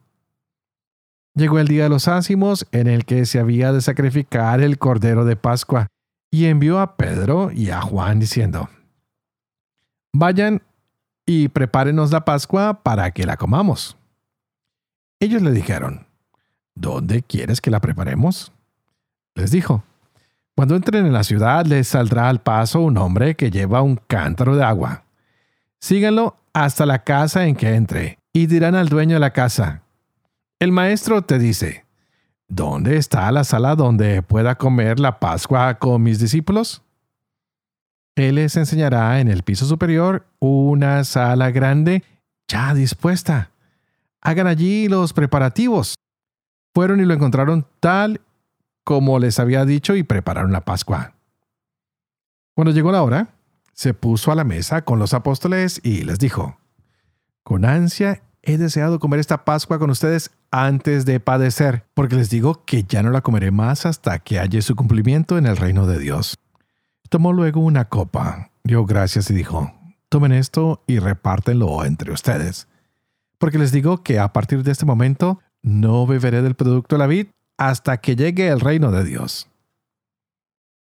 Llegó 1.34 1.58
el 1.58 1.68
día 1.68 1.84
de 1.84 1.88
los 1.90 2.08
ácimos 2.08 2.66
en 2.72 2.88
el 2.88 3.04
que 3.04 3.24
se 3.24 3.38
había 3.38 3.72
de 3.72 3.80
sacrificar 3.80 4.60
el 4.60 4.78
cordero 4.78 5.24
de 5.24 5.36
Pascua, 5.36 5.86
y 6.30 6.46
envió 6.46 6.80
a 6.80 6.96
Pedro 6.96 7.52
y 7.52 7.70
a 7.70 7.80
Juan 7.80 8.18
diciendo, 8.18 8.68
Vayan 10.12 10.62
y 11.24 11.48
prepárenos 11.48 12.10
la 12.10 12.24
Pascua 12.24 12.82
para 12.82 13.10
que 13.12 13.26
la 13.26 13.36
comamos. 13.36 13.96
Ellos 15.20 15.42
le 15.42 15.52
dijeron, 15.52 16.06
¿Dónde 16.74 17.22
quieres 17.22 17.60
que 17.60 17.70
la 17.70 17.80
preparemos? 17.80 18.52
Les 19.34 19.50
dijo, 19.50 19.84
Cuando 20.56 20.74
entren 20.74 21.04
en 21.04 21.12
la 21.12 21.22
ciudad 21.22 21.66
les 21.66 21.86
saldrá 21.86 22.30
al 22.30 22.40
paso 22.40 22.80
un 22.80 22.96
hombre 22.96 23.36
que 23.36 23.50
lleva 23.50 23.82
un 23.82 23.96
cántaro 23.96 24.56
de 24.56 24.64
agua. 24.64 25.04
Síganlo 25.80 26.38
hasta 26.54 26.86
la 26.86 27.04
casa 27.04 27.46
en 27.46 27.56
que 27.56 27.74
entre 27.74 28.18
y 28.32 28.46
dirán 28.46 28.74
al 28.74 28.88
dueño 28.88 29.16
de 29.16 29.20
la 29.20 29.34
casa, 29.34 29.82
el 30.58 30.72
maestro 30.72 31.20
te 31.20 31.38
dice, 31.38 31.84
¿dónde 32.48 32.96
está 32.96 33.30
la 33.32 33.44
sala 33.44 33.76
donde 33.76 34.22
pueda 34.22 34.54
comer 34.54 34.98
la 34.98 35.20
Pascua 35.20 35.74
con 35.74 36.02
mis 36.02 36.18
discípulos? 36.18 36.82
Él 38.14 38.36
les 38.36 38.56
enseñará 38.56 39.20
en 39.20 39.28
el 39.28 39.42
piso 39.42 39.66
superior 39.66 40.24
una 40.38 41.04
sala 41.04 41.50
grande 41.50 42.02
ya 42.48 42.72
dispuesta. 42.72 43.50
Hagan 44.22 44.46
allí 44.46 44.88
los 44.88 45.12
preparativos. 45.12 45.96
Fueron 46.74 47.00
y 47.00 47.04
lo 47.04 47.12
encontraron 47.12 47.66
tal 47.78 48.22
como 48.86 49.18
les 49.18 49.40
había 49.40 49.64
dicho, 49.64 49.96
y 49.96 50.04
prepararon 50.04 50.52
la 50.52 50.60
Pascua. 50.64 51.14
Cuando 52.54 52.72
llegó 52.72 52.92
la 52.92 53.02
hora, 53.02 53.34
se 53.72 53.94
puso 53.94 54.30
a 54.30 54.36
la 54.36 54.44
mesa 54.44 54.84
con 54.84 55.00
los 55.00 55.12
apóstoles 55.12 55.80
y 55.82 56.04
les 56.04 56.20
dijo, 56.20 56.60
Con 57.42 57.64
ansia 57.64 58.22
he 58.42 58.58
deseado 58.58 59.00
comer 59.00 59.18
esta 59.18 59.44
Pascua 59.44 59.80
con 59.80 59.90
ustedes 59.90 60.30
antes 60.52 61.04
de 61.04 61.18
padecer, 61.18 61.84
porque 61.94 62.14
les 62.14 62.30
digo 62.30 62.64
que 62.64 62.84
ya 62.84 63.02
no 63.02 63.10
la 63.10 63.22
comeré 63.22 63.50
más 63.50 63.86
hasta 63.86 64.20
que 64.20 64.38
haya 64.38 64.62
su 64.62 64.76
cumplimiento 64.76 65.36
en 65.36 65.46
el 65.46 65.56
reino 65.56 65.88
de 65.88 65.98
Dios. 65.98 66.38
Tomó 67.08 67.32
luego 67.32 67.58
una 67.58 67.86
copa, 67.86 68.52
dio 68.62 68.86
gracias 68.86 69.28
y 69.30 69.34
dijo, 69.34 69.74
Tomen 70.08 70.30
esto 70.30 70.84
y 70.86 71.00
repártenlo 71.00 71.84
entre 71.84 72.12
ustedes. 72.12 72.68
Porque 73.38 73.58
les 73.58 73.72
digo 73.72 74.04
que 74.04 74.20
a 74.20 74.32
partir 74.32 74.62
de 74.62 74.70
este 74.70 74.86
momento 74.86 75.40
no 75.60 76.06
beberé 76.06 76.40
del 76.42 76.54
producto 76.54 76.94
de 76.94 77.00
la 77.00 77.08
vid 77.08 77.26
hasta 77.56 77.98
que 77.98 78.16
llegue 78.16 78.48
el 78.48 78.60
reino 78.60 78.90
de 78.90 79.04
Dios. 79.04 79.48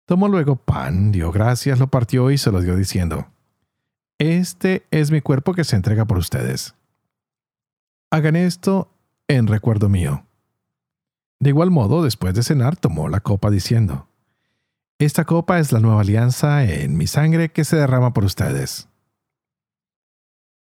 Tomó 0.07 0.29
luego 0.29 0.57
pan, 0.57 1.12
dio 1.12 1.31
gracias, 1.31 1.79
lo 1.79 1.88
partió 1.88 2.31
y 2.31 2.38
se 2.38 2.50
lo 2.50 2.61
dio 2.61 2.77
diciendo, 2.77 3.29
Este 4.19 4.87
es 4.91 5.11
mi 5.11 5.21
cuerpo 5.21 5.55
que 5.55 5.65
se 5.65 5.77
entrega 5.77 6.07
por 6.07 6.19
ustedes. 6.19 6.75
Hagan 8.11 8.37
esto 8.37 8.91
en 9.29 9.47
recuerdo 9.47 9.88
mío. 9.88 10.25
De 11.41 11.50
igual 11.50 11.71
modo, 11.71 12.03
después 12.03 12.35
de 12.35 12.43
cenar, 12.43 12.77
tomó 12.77 13.09
la 13.09 13.21
copa 13.21 13.50
diciendo, 13.50 14.09
Esta 14.99 15.25
copa 15.25 15.59
es 15.59 15.73
la 15.73 15.81
nueva 15.81 16.00
alianza 16.00 16.65
en 16.65 16.97
mi 16.97 17.07
sangre 17.07 17.50
que 17.50 17.65
se 17.65 17.77
derrama 17.77 18.12
por 18.15 18.25
ustedes. 18.25 18.88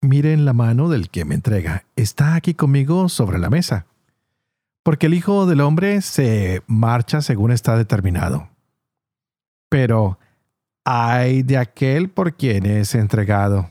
Miren 0.02 0.46
la 0.46 0.54
mano 0.54 0.88
del 0.88 1.10
que 1.10 1.26
me 1.26 1.36
entrega, 1.36 1.86
está 1.96 2.36
aquí 2.36 2.54
conmigo 2.54 3.10
sobre 3.10 3.38
la 3.40 3.50
mesa 3.50 3.88
porque 4.84 5.08
el 5.08 5.14
Hijo 5.14 5.46
del 5.46 5.62
Hombre 5.62 6.02
se 6.02 6.64
marcha 6.68 7.22
según 7.22 7.52
está 7.52 7.78
determinado. 7.78 8.50
Pero 9.70 10.18
hay 10.84 11.44
de 11.44 11.58
aquel 11.58 12.10
por 12.10 12.36
quien 12.36 12.66
es 12.66 12.96
entregado. 12.96 13.70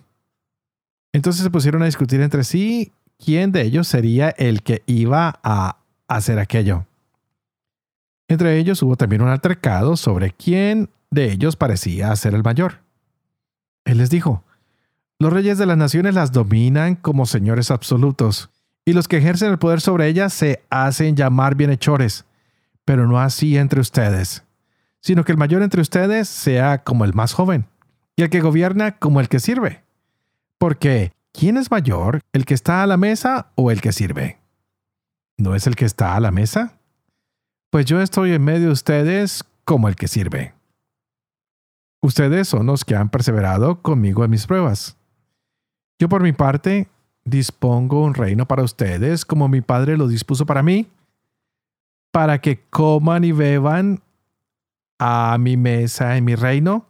Entonces 1.12 1.42
se 1.42 1.50
pusieron 1.50 1.82
a 1.82 1.86
discutir 1.86 2.20
entre 2.20 2.44
sí 2.44 2.92
quién 3.18 3.52
de 3.52 3.62
ellos 3.62 3.88
sería 3.88 4.30
el 4.30 4.62
que 4.62 4.82
iba 4.86 5.40
a 5.42 5.78
hacer 6.08 6.38
aquello. 6.38 6.86
Entre 8.28 8.58
ellos 8.58 8.82
hubo 8.82 8.96
también 8.96 9.22
un 9.22 9.28
altercado 9.28 9.96
sobre 9.96 10.30
quién 10.30 10.88
de 11.10 11.32
ellos 11.32 11.56
parecía 11.56 12.14
ser 12.14 12.34
el 12.34 12.44
mayor. 12.44 12.78
Él 13.84 13.98
les 13.98 14.10
dijo, 14.10 14.44
los 15.18 15.32
reyes 15.32 15.58
de 15.58 15.66
las 15.66 15.76
naciones 15.76 16.14
las 16.14 16.30
dominan 16.30 16.94
como 16.94 17.26
señores 17.26 17.72
absolutos 17.72 18.50
y 18.84 18.92
los 18.92 19.08
que 19.08 19.18
ejercen 19.18 19.50
el 19.50 19.58
poder 19.58 19.80
sobre 19.80 20.06
ellas 20.06 20.32
se 20.32 20.64
hacen 20.70 21.16
llamar 21.16 21.54
bienhechores, 21.54 22.24
pero 22.84 23.06
no 23.06 23.20
así 23.20 23.56
entre 23.56 23.80
ustedes, 23.80 24.44
sino 25.00 25.24
que 25.24 25.32
el 25.32 25.38
mayor 25.38 25.62
entre 25.62 25.80
ustedes 25.80 26.28
sea 26.28 26.82
como 26.82 27.04
el 27.04 27.14
más 27.14 27.32
joven, 27.32 27.66
y 28.16 28.22
el 28.22 28.30
que 28.30 28.40
gobierna 28.40 28.98
como 28.98 29.20
el 29.20 29.28
que 29.28 29.40
sirve. 29.40 29.82
Porque, 30.58 31.12
¿quién 31.32 31.56
es 31.56 31.70
mayor, 31.70 32.20
el 32.32 32.44
que 32.44 32.54
está 32.54 32.82
a 32.82 32.86
la 32.86 32.96
mesa 32.96 33.52
o 33.54 33.70
el 33.70 33.80
que 33.80 33.92
sirve? 33.92 34.38
¿No 35.38 35.54
es 35.54 35.66
el 35.66 35.76
que 35.76 35.86
está 35.86 36.16
a 36.16 36.20
la 36.20 36.30
mesa? 36.30 36.78
Pues 37.70 37.86
yo 37.86 38.00
estoy 38.00 38.32
en 38.32 38.42
medio 38.42 38.66
de 38.66 38.72
ustedes 38.72 39.44
como 39.64 39.88
el 39.88 39.96
que 39.96 40.08
sirve. 40.08 40.54
Ustedes 42.02 42.48
son 42.48 42.66
los 42.66 42.84
que 42.84 42.96
han 42.96 43.10
perseverado 43.10 43.82
conmigo 43.82 44.24
en 44.24 44.30
mis 44.30 44.46
pruebas. 44.46 44.96
Yo 45.98 46.08
por 46.08 46.22
mi 46.22 46.32
parte 46.32 46.88
dispongo 47.30 48.02
un 48.02 48.14
reino 48.14 48.46
para 48.46 48.62
ustedes 48.62 49.24
como 49.24 49.48
mi 49.48 49.60
Padre 49.60 49.96
lo 49.96 50.08
dispuso 50.08 50.44
para 50.44 50.62
mí, 50.62 50.88
para 52.10 52.40
que 52.40 52.60
coman 52.70 53.24
y 53.24 53.32
beban 53.32 54.02
a 54.98 55.38
mi 55.38 55.56
mesa 55.56 56.16
en 56.16 56.24
mi 56.24 56.34
reino 56.34 56.84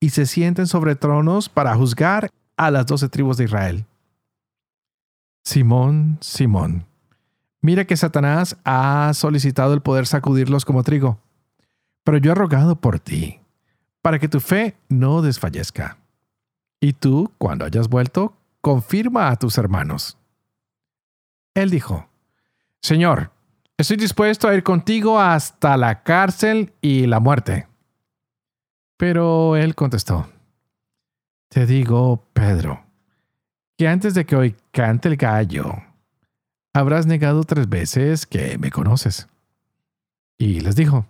y 0.00 0.10
se 0.10 0.26
sienten 0.26 0.66
sobre 0.66 0.96
tronos 0.96 1.48
para 1.48 1.74
juzgar 1.76 2.28
a 2.56 2.70
las 2.70 2.86
doce 2.86 3.08
tribus 3.08 3.36
de 3.36 3.44
Israel. 3.44 3.86
Simón, 5.44 6.18
Simón, 6.20 6.86
mira 7.60 7.84
que 7.84 7.96
Satanás 7.96 8.56
ha 8.64 9.12
solicitado 9.14 9.74
el 9.74 9.82
poder 9.82 10.06
sacudirlos 10.06 10.64
como 10.64 10.82
trigo, 10.82 11.18
pero 12.02 12.18
yo 12.18 12.32
he 12.32 12.34
rogado 12.34 12.76
por 12.76 12.98
ti, 12.98 13.40
para 14.02 14.18
que 14.18 14.28
tu 14.28 14.40
fe 14.40 14.76
no 14.88 15.22
desfallezca. 15.22 15.98
Y 16.80 16.92
tú, 16.92 17.30
cuando 17.38 17.64
hayas 17.64 17.88
vuelto, 17.88 18.34
confirma 18.64 19.28
a 19.28 19.36
tus 19.36 19.58
hermanos. 19.58 20.16
Él 21.54 21.68
dijo, 21.68 22.08
Señor, 22.80 23.30
estoy 23.76 23.98
dispuesto 23.98 24.48
a 24.48 24.54
ir 24.54 24.62
contigo 24.62 25.20
hasta 25.20 25.76
la 25.76 26.02
cárcel 26.02 26.72
y 26.80 27.06
la 27.06 27.20
muerte. 27.20 27.68
Pero 28.96 29.56
él 29.56 29.74
contestó, 29.74 30.30
Te 31.50 31.66
digo, 31.66 32.26
Pedro, 32.32 32.82
que 33.76 33.86
antes 33.86 34.14
de 34.14 34.24
que 34.24 34.34
hoy 34.34 34.56
cante 34.70 35.08
el 35.08 35.18
gallo, 35.18 35.74
habrás 36.72 37.04
negado 37.04 37.44
tres 37.44 37.68
veces 37.68 38.26
que 38.26 38.56
me 38.56 38.70
conoces. 38.70 39.28
Y 40.38 40.60
les 40.60 40.74
dijo, 40.74 41.06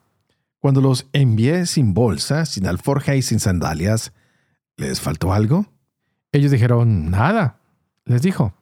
Cuando 0.59 0.81
los 0.81 1.07
envié 1.13 1.67
sin 1.67 1.95
bolsa, 1.95 2.47
sin 2.47 2.67
alforja 2.67 3.15
y 3.15 3.23
sin 3.23 3.39
sandalias, 3.39 4.13
¿les 4.77 5.01
faltó 5.01 5.33
algo? 5.33 5.73
Ellos 6.35 6.51
dijeron, 6.51 7.13
nada. 7.13 7.61
Les 8.07 8.21
dijo, 8.21 8.55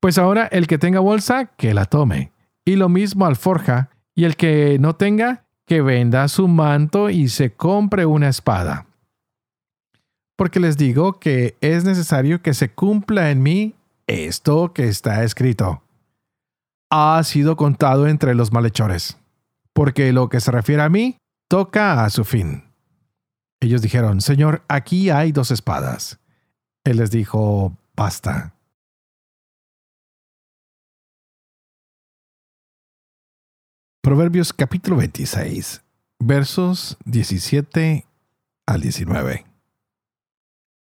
pues 0.00 0.16
ahora 0.16 0.46
el 0.46 0.66
que 0.66 0.78
tenga 0.78 0.98
bolsa, 0.98 1.44
que 1.58 1.74
la 1.74 1.84
tome. 1.84 2.32
Y 2.64 2.76
lo 2.76 2.88
mismo 2.88 3.26
alforja, 3.26 3.90
y 4.14 4.24
el 4.24 4.34
que 4.34 4.78
no 4.80 4.96
tenga, 4.96 5.44
que 5.66 5.82
venda 5.82 6.26
su 6.28 6.48
manto 6.48 7.10
y 7.10 7.28
se 7.28 7.52
compre 7.52 8.06
una 8.06 8.30
espada. 8.30 8.86
Porque 10.36 10.58
les 10.58 10.78
digo 10.78 11.20
que 11.20 11.58
es 11.60 11.84
necesario 11.84 12.40
que 12.40 12.54
se 12.54 12.70
cumpla 12.70 13.30
en 13.30 13.42
mí 13.42 13.74
esto 14.06 14.72
que 14.72 14.88
está 14.88 15.22
escrito. 15.22 15.82
Ha 16.90 17.22
sido 17.24 17.56
contado 17.56 18.08
entre 18.08 18.34
los 18.34 18.52
malhechores, 18.52 19.18
porque 19.74 20.14
lo 20.14 20.30
que 20.30 20.40
se 20.40 20.50
refiere 20.50 20.80
a 20.80 20.88
mí 20.88 21.18
toca 21.46 22.04
a 22.04 22.08
su 22.08 22.24
fin. 22.24 22.64
Ellos 23.60 23.82
dijeron, 23.82 24.22
Señor, 24.22 24.62
aquí 24.66 25.10
hay 25.10 25.30
dos 25.30 25.50
espadas. 25.50 26.21
Él 26.84 26.96
les 26.96 27.10
dijo, 27.12 27.76
basta. 27.94 28.54
Proverbios 34.02 34.52
capítulo 34.52 34.96
26, 34.96 35.80
versos 36.18 36.98
17 37.04 38.04
al 38.66 38.80
19. 38.80 39.44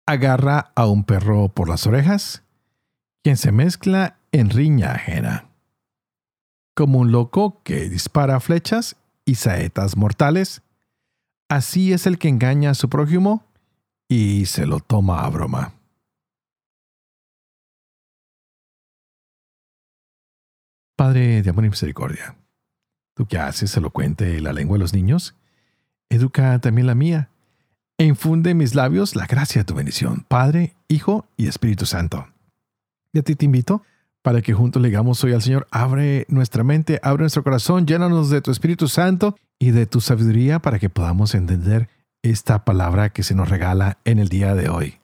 Agarra 0.08 0.72
a 0.76 0.88
un 0.88 1.04
perro 1.04 1.50
por 1.50 1.68
las 1.68 1.86
orejas, 1.86 2.44
quien 3.22 3.36
se 3.36 3.52
mezcla 3.52 4.18
en 4.32 4.50
riña 4.50 4.94
ajena. 4.94 5.50
Como 6.74 7.00
un 7.00 7.12
loco 7.12 7.62
que 7.64 7.90
dispara 7.90 8.40
flechas 8.40 8.96
y 9.26 9.36
saetas 9.36 9.98
mortales, 9.98 10.62
así 11.50 11.92
es 11.92 12.08
el 12.08 12.18
que 12.18 12.30
engaña 12.30 12.70
a 12.70 12.76
su 12.76 12.88
prójimo 12.88 13.44
y 14.08 14.46
se 14.46 14.66
lo 14.66 14.80
toma 14.80 15.26
a 15.26 15.30
broma. 15.30 15.81
Padre 21.02 21.42
de 21.42 21.50
amor 21.50 21.66
y 21.66 21.70
misericordia, 21.70 22.36
tú 23.16 23.26
que 23.26 23.40
haces 23.40 23.76
elocuente 23.76 24.40
la 24.40 24.54
lengua 24.54 24.76
de 24.76 24.82
los 24.82 24.94
niños, 24.94 25.34
educa 26.12 26.60
también 26.60 26.86
la 26.86 26.94
mía, 26.94 27.32
e 27.98 28.04
infunde 28.04 28.52
en 28.52 28.58
mis 28.58 28.76
labios 28.76 29.16
la 29.16 29.26
gracia 29.26 29.62
de 29.62 29.66
tu 29.66 29.74
bendición, 29.74 30.28
Padre, 30.28 30.76
Hijo 30.88 31.26
y 31.38 31.48
Espíritu 31.48 31.88
Santo. 31.88 32.28
Y 33.14 33.18
a 33.18 33.24
ti 33.24 33.34
te 33.34 33.46
invito 33.46 33.82
para 34.22 34.44
que 34.44 34.54
juntos 34.54 34.80
le 34.80 34.90
digamos 34.90 35.24
hoy 35.24 35.34
al 35.34 35.42
Señor, 35.42 35.68
abre 35.72 36.28
nuestra 36.30 36.64
mente, 36.64 37.00
abre 37.02 37.22
nuestro 37.22 37.44
corazón, 37.44 37.88
llénanos 37.88 38.30
de 38.30 38.42
tu 38.42 38.52
Espíritu 38.52 38.88
Santo 38.88 39.36
y 39.58 39.72
de 39.72 39.88
tu 39.88 40.02
sabiduría 40.02 40.60
para 40.60 40.78
que 40.78 40.92
podamos 40.92 41.34
entender 41.34 41.90
esta 42.22 42.64
palabra 42.64 43.10
que 43.10 43.24
se 43.24 43.34
nos 43.34 43.50
regala 43.50 43.98
en 44.06 44.20
el 44.20 44.30
día 44.30 44.54
de 44.54 44.70
hoy. 44.70 45.00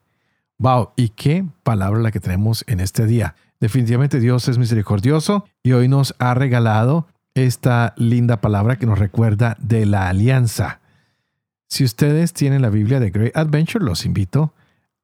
Wow, 0.60 0.92
¿y 0.96 1.10
qué 1.10 1.44
palabra 1.64 2.02
la 2.02 2.12
que 2.12 2.20
tenemos 2.20 2.64
en 2.68 2.82
este 2.82 3.08
día? 3.08 3.34
Definitivamente 3.60 4.20
Dios 4.20 4.48
es 4.48 4.58
misericordioso 4.58 5.46
y 5.64 5.72
hoy 5.72 5.88
nos 5.88 6.16
ha 6.20 6.34
regalado 6.34 7.08
esta 7.34 7.94
linda 7.98 8.42
palabra 8.42 8.78
que 8.78 8.86
nos 8.86 9.00
recuerda 9.00 9.58
de 9.60 9.86
la 9.86 10.10
alianza. 10.10 10.80
Si 11.68 11.84
ustedes 11.84 12.34
tienen 12.34 12.62
la 12.62 12.70
Biblia 12.70 13.00
de 13.00 13.10
Great 13.10 13.36
Adventure, 13.36 13.84
los 13.84 14.06
invito 14.06 14.54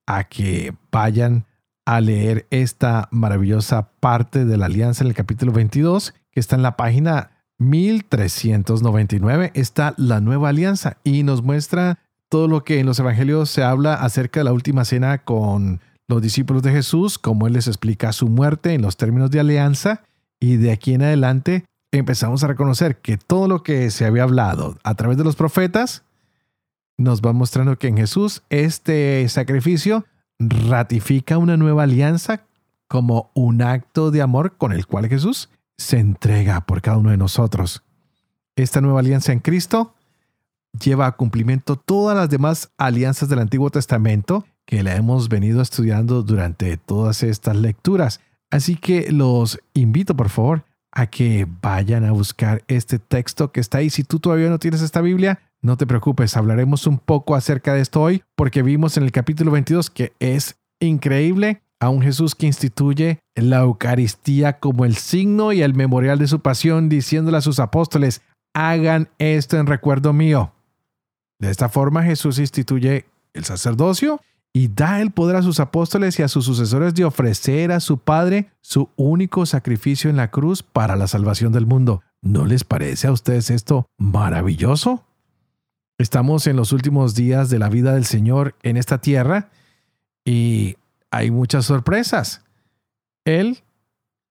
a 0.06 0.24
que 0.26 0.74
vayan 0.92 1.46
a 1.86 2.00
leer 2.00 2.48
esta 2.50 3.10
maravillosa 3.12 3.89
parte 4.00 4.46
de 4.46 4.58
la 4.58 4.68
alianza 4.68 5.04
en 5.04 5.10
el 5.10 5.16
capítulo 5.16 5.52
22, 5.52 6.13
que 6.32 6.39
está 6.39 6.56
en 6.56 6.63
la 6.63 6.78
página 6.78 7.32
1399. 7.58 9.52
Está 9.54 9.94
la 9.98 10.22
nueva 10.22 10.50
alianza 10.50 10.98
y 11.04 11.24
nos 11.24 11.44
muestra 11.44 12.00
todo 12.30 12.48
lo 12.48 12.63
que 12.63 12.80
en 12.80 12.86
los 12.86 13.00
evangelios 13.00 13.50
se 13.50 13.63
habla 13.63 13.96
acerca 13.96 14.39
de 14.39 14.46
la 14.46 14.54
última 14.54 14.86
cena 14.86 15.20
con 15.20 15.82
los 16.13 16.21
discípulos 16.21 16.63
de 16.63 16.71
Jesús, 16.71 17.17
cómo 17.17 17.47
Él 17.47 17.54
les 17.54 17.67
explica 17.67 18.13
su 18.13 18.28
muerte 18.28 18.73
en 18.73 18.82
los 18.82 18.97
términos 18.97 19.32
de 19.32 19.39
alianza, 19.39 20.04
y 20.39 20.58
de 20.58 20.71
aquí 20.71 20.93
en 20.93 21.02
adelante 21.02 21.65
empezamos 21.91 22.43
a 22.43 22.47
reconocer 22.47 22.97
que 22.97 23.17
todo 23.17 23.47
lo 23.47 23.63
que 23.63 23.89
se 23.91 24.06
había 24.06 24.23
hablado 24.23 24.78
a 24.84 24.95
través 24.95 25.17
de 25.17 25.23
los 25.23 25.36
profetas 25.36 26.04
nos 26.97 27.21
va 27.21 27.34
mostrando 27.34 27.78
que 27.78 27.88
en 27.88 27.97
Jesús 27.97 28.43
este 28.49 29.28
sacrificio 29.30 30.06
ratifica 30.39 31.38
una 31.38 31.58
nueva 31.58 31.84
alianza 31.84 32.45
como 32.88 33.32
un 33.34 33.62
acto 33.62 34.12
de 34.12 34.21
amor 34.21 34.58
con 34.58 34.71
el 34.71 34.86
cual 34.86 35.08
Jesús 35.08 35.49
se 35.78 35.99
entrega 35.99 36.62
por 36.62 36.82
cada 36.82 36.97
uno 36.97 37.10
de 37.10 37.17
nosotros. 37.17 37.84
Esta 38.56 38.82
nueva 38.82 38.99
alianza 38.99 39.32
en 39.34 39.39
Cristo 39.39 39.95
lleva 40.80 41.08
a 41.08 41.13
cumplimiento 41.13 41.76
todas 41.76 42.15
las 42.15 42.30
demás 42.30 42.71
alianzas 42.78 43.30
del 43.30 43.39
Antiguo 43.39 43.69
Testamento 43.69 44.45
que 44.65 44.84
la 44.84 44.95
hemos 44.95 45.30
venido 45.30 45.62
estudiando 45.62 46.23
durante 46.23 46.78
todas 46.78 47.23
estas 47.23 47.56
lecturas. 47.56 48.21
Así 48.52 48.76
que 48.76 49.12
los 49.12 49.60
invito, 49.73 50.15
por 50.15 50.30
favor, 50.30 50.65
a 50.91 51.08
que 51.08 51.47
vayan 51.62 52.06
a 52.06 52.12
buscar 52.12 52.63
este 52.67 52.99
texto 52.99 53.52
que 53.52 53.60
está 53.60 53.80
ahí. 53.80 53.89
Si 53.89 54.04
tú 54.04 54.19
todavía 54.19 54.49
no 54.49 54.60
tienes 54.60 54.82
esta 54.82 55.02
Biblia, 55.02 55.39
no 55.62 55.78
te 55.78 55.88
preocupes, 55.88 56.38
hablaremos 56.38 56.88
un 56.88 56.99
poco 56.99 57.36
acerca 57.36 57.73
de 57.73 57.82
esto 57.82 58.02
hoy, 58.02 58.23
porque 58.36 58.62
vimos 58.62 58.97
en 58.97 59.04
el 59.04 59.12
capítulo 59.12 59.49
22 59.52 59.89
que 59.89 60.13
es 60.19 60.58
increíble 60.80 61.62
a 61.80 61.89
un 61.89 62.02
Jesús 62.02 62.36
que 62.36 62.45
instituye 62.45 63.19
la 63.36 63.62
Eucaristía 63.62 64.60
como 64.60 64.86
el 64.86 64.95
signo 64.95 65.52
y 65.52 65.62
el 65.62 65.73
memorial 65.73 66.19
de 66.19 66.28
su 66.28 66.39
pasión, 66.39 66.89
diciéndole 66.89 67.38
a 67.38 67.41
sus 67.41 67.60
apóstoles, 67.60 68.21
hagan 68.54 69.10
esto 69.17 69.58
en 69.58 69.67
recuerdo 69.67 70.13
mío. 70.13 70.54
De 71.39 71.49
esta 71.49 71.69
forma 71.69 72.04
Jesús 72.04 72.39
instituye 72.39 73.06
el 73.34 73.43
sacerdocio 73.43 74.21
y 74.54 74.68
da 74.68 75.02
el 75.02 75.12
poder 75.12 75.36
a 75.36 75.42
sus 75.42 75.60
apóstoles 75.60 76.20
y 76.20 76.24
a 76.24 76.28
sus 76.28 76.46
sucesores 76.46 76.94
de 76.94 77.06
ofrecer 77.06 77.72
a 77.72 77.80
su 77.80 77.98
Padre 77.98 78.52
su 78.62 78.89
único 78.96 79.48
sacrificio 79.48 80.12
en 80.12 80.16
la 80.16 80.30
cruz 80.30 80.62
para 80.62 80.96
la 80.96 81.08
salvación 81.08 81.52
del 81.52 81.66
mundo. 81.66 82.04
¿No 82.22 82.46
les 82.46 82.63
parece 82.63 83.08
a 83.08 83.12
ustedes 83.12 83.50
esto 83.50 83.88
maravilloso? 83.98 85.04
Estamos 85.98 86.46
en 86.46 86.56
los 86.56 86.72
últimos 86.72 87.16
días 87.16 87.50
de 87.50 87.60
la 87.60 87.70
vida 87.70 87.96
del 87.96 88.06
Señor 88.06 88.56
en 88.62 88.78
esta 88.78 89.00
tierra 89.00 89.50
y 90.24 90.78
hay 91.10 91.32
muchas 91.32 91.66
sorpresas. 91.66 92.46
Él 93.26 93.63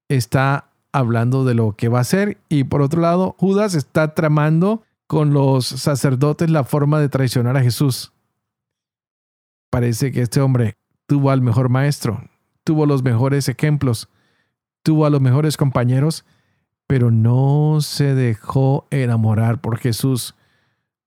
está 0.08 0.70
hablando 0.92 1.44
de 1.44 1.54
lo 1.54 1.72
que 1.72 1.88
va 1.88 1.98
a 1.98 2.02
hacer 2.02 2.38
y 2.48 2.64
por 2.64 2.80
otro 2.80 3.00
lado 3.00 3.34
Judas 3.38 3.74
está 3.74 4.14
tramando 4.14 4.82
con 5.08 5.32
los 5.32 5.66
sacerdotes 5.66 6.48
la 6.48 6.64
forma 6.64 7.00
de 7.00 7.08
traicionar 7.08 7.56
a 7.56 7.62
Jesús. 7.62 8.12
Parece 9.72 10.12
que 10.12 10.20
este 10.20 10.42
hombre 10.42 10.76
tuvo 11.06 11.30
al 11.30 11.40
mejor 11.40 11.70
maestro, 11.70 12.28
tuvo 12.62 12.84
los 12.84 13.02
mejores 13.02 13.48
ejemplos, 13.48 14.10
tuvo 14.82 15.06
a 15.06 15.10
los 15.10 15.22
mejores 15.22 15.56
compañeros, 15.56 16.26
pero 16.86 17.10
no 17.10 17.78
se 17.80 18.14
dejó 18.14 18.86
enamorar 18.90 19.62
por 19.62 19.78
Jesús, 19.78 20.34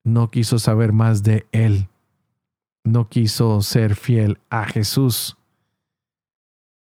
no 0.04 0.32
quiso 0.32 0.58
saber 0.58 0.94
más 0.94 1.22
de 1.22 1.46
él, 1.52 1.90
no 2.84 3.08
quiso 3.08 3.62
ser 3.62 3.94
fiel 3.94 4.40
a 4.50 4.66
Jesús. 4.66 5.38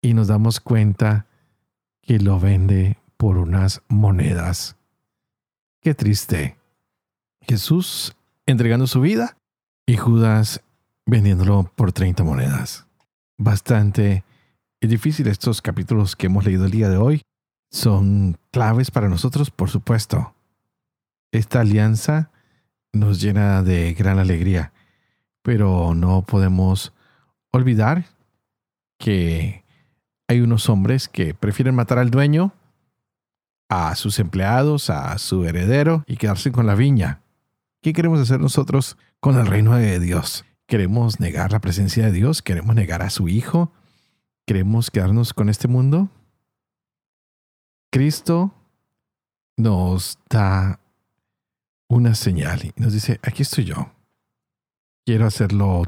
Y 0.01 0.15
nos 0.15 0.29
damos 0.29 0.61
cuenta 0.61 1.27
que 2.01 2.19
lo 2.19 2.41
vende 2.41 2.97
por 3.19 3.37
unas 3.37 3.83
monedas. 3.89 4.79
Qué 5.83 5.95
triste. 5.95 6.57
Jesús 7.43 8.17
entregando 8.47 8.87
su 8.87 9.03
vida 9.03 9.37
y 9.85 9.99
Judas 9.99 10.63
vendiéndolo 11.09 11.73
por 11.75 11.93
30 11.93 12.23
monedas. 12.23 12.87
Bastante 13.39 14.25
difícil 14.81 15.27
estos 15.27 15.63
capítulos 15.63 16.15
que 16.15 16.27
hemos 16.27 16.45
leído 16.45 16.67
el 16.67 16.71
día 16.71 16.91
de 16.91 16.99
hoy. 16.99 17.23
Son 17.71 18.37
claves 18.51 18.91
para 18.91 19.09
nosotros, 19.09 19.51
por 19.51 19.71
supuesto. 19.71 20.35
Esta 21.33 21.61
alianza 21.61 22.31
nos 22.93 23.21
llena 23.21 23.63
de 23.63 23.95
gran 23.95 24.19
alegría, 24.19 24.73
pero 25.43 25.95
no 25.95 26.23
podemos 26.23 26.93
olvidar 27.53 28.05
que 28.99 29.65
hay 30.29 30.41
unos 30.41 30.69
hombres 30.69 31.09
que 31.09 31.33
prefieren 31.33 31.75
matar 31.75 31.99
al 31.99 32.11
dueño, 32.11 32.53
a 33.71 33.95
sus 33.95 34.19
empleados, 34.19 34.91
a 34.91 35.17
su 35.19 35.45
heredero 35.45 36.05
y 36.07 36.17
quedarse 36.17 36.53
con 36.53 36.67
la 36.67 36.75
viña. 36.75 37.21
¿Qué 37.83 37.93
queremos 37.95 38.21
hacer 38.21 38.41
nosotros 38.41 38.99
con 39.21 39.37
el 39.39 39.47
reino 39.47 39.75
de 39.75 40.01
Dios? 40.01 40.45
¿Queremos 40.69 41.19
negar 41.19 41.51
la 41.51 41.61
presencia 41.61 42.05
de 42.05 42.13
Dios? 42.13 42.43
¿Queremos 42.43 42.77
negar 42.77 43.01
a 43.01 43.09
su 43.09 43.27
Hijo? 43.27 43.73
¿Queremos 44.47 44.91
quedarnos 44.91 45.33
con 45.33 45.49
este 45.49 45.67
mundo? 45.67 46.11
Cristo 47.91 48.53
nos 49.57 50.19
da 50.29 50.79
una 51.89 52.15
señal 52.15 52.67
y 52.67 52.73
nos 52.77 52.93
dice, 52.93 53.19
aquí 53.23 53.41
estoy 53.41 53.65
yo. 53.65 53.91
Quiero 55.07 55.25
hacerlo 55.25 55.85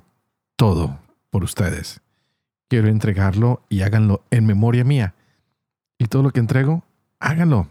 todo 0.57 0.99
por 1.29 1.45
ustedes. 1.45 2.01
Quiero 2.67 2.89
entregarlo 2.89 3.63
y 3.69 3.83
háganlo 3.83 4.25
en 4.31 4.47
memoria 4.47 4.83
mía. 4.83 5.15
Y 5.99 6.07
todo 6.07 6.23
lo 6.23 6.31
que 6.31 6.41
entrego, 6.41 6.85
háganlo 7.19 7.69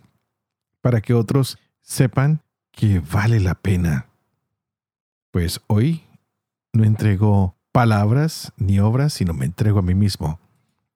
para 0.81 1.01
que 1.01 1.15
otros 1.15 1.57
sepan 1.81 2.43
que 2.71 2.99
vale 2.99 3.39
la 3.39 3.55
pena. 3.55 4.05
Pues 5.31 5.59
hoy 5.65 6.03
no 6.73 6.83
entrego 6.83 7.55
palabras 7.71 8.53
ni 8.57 8.79
obras, 8.79 9.13
sino 9.13 9.33
me 9.33 9.45
entrego 9.45 9.79
a 9.79 9.83
mí 9.83 9.95
mismo. 9.95 10.39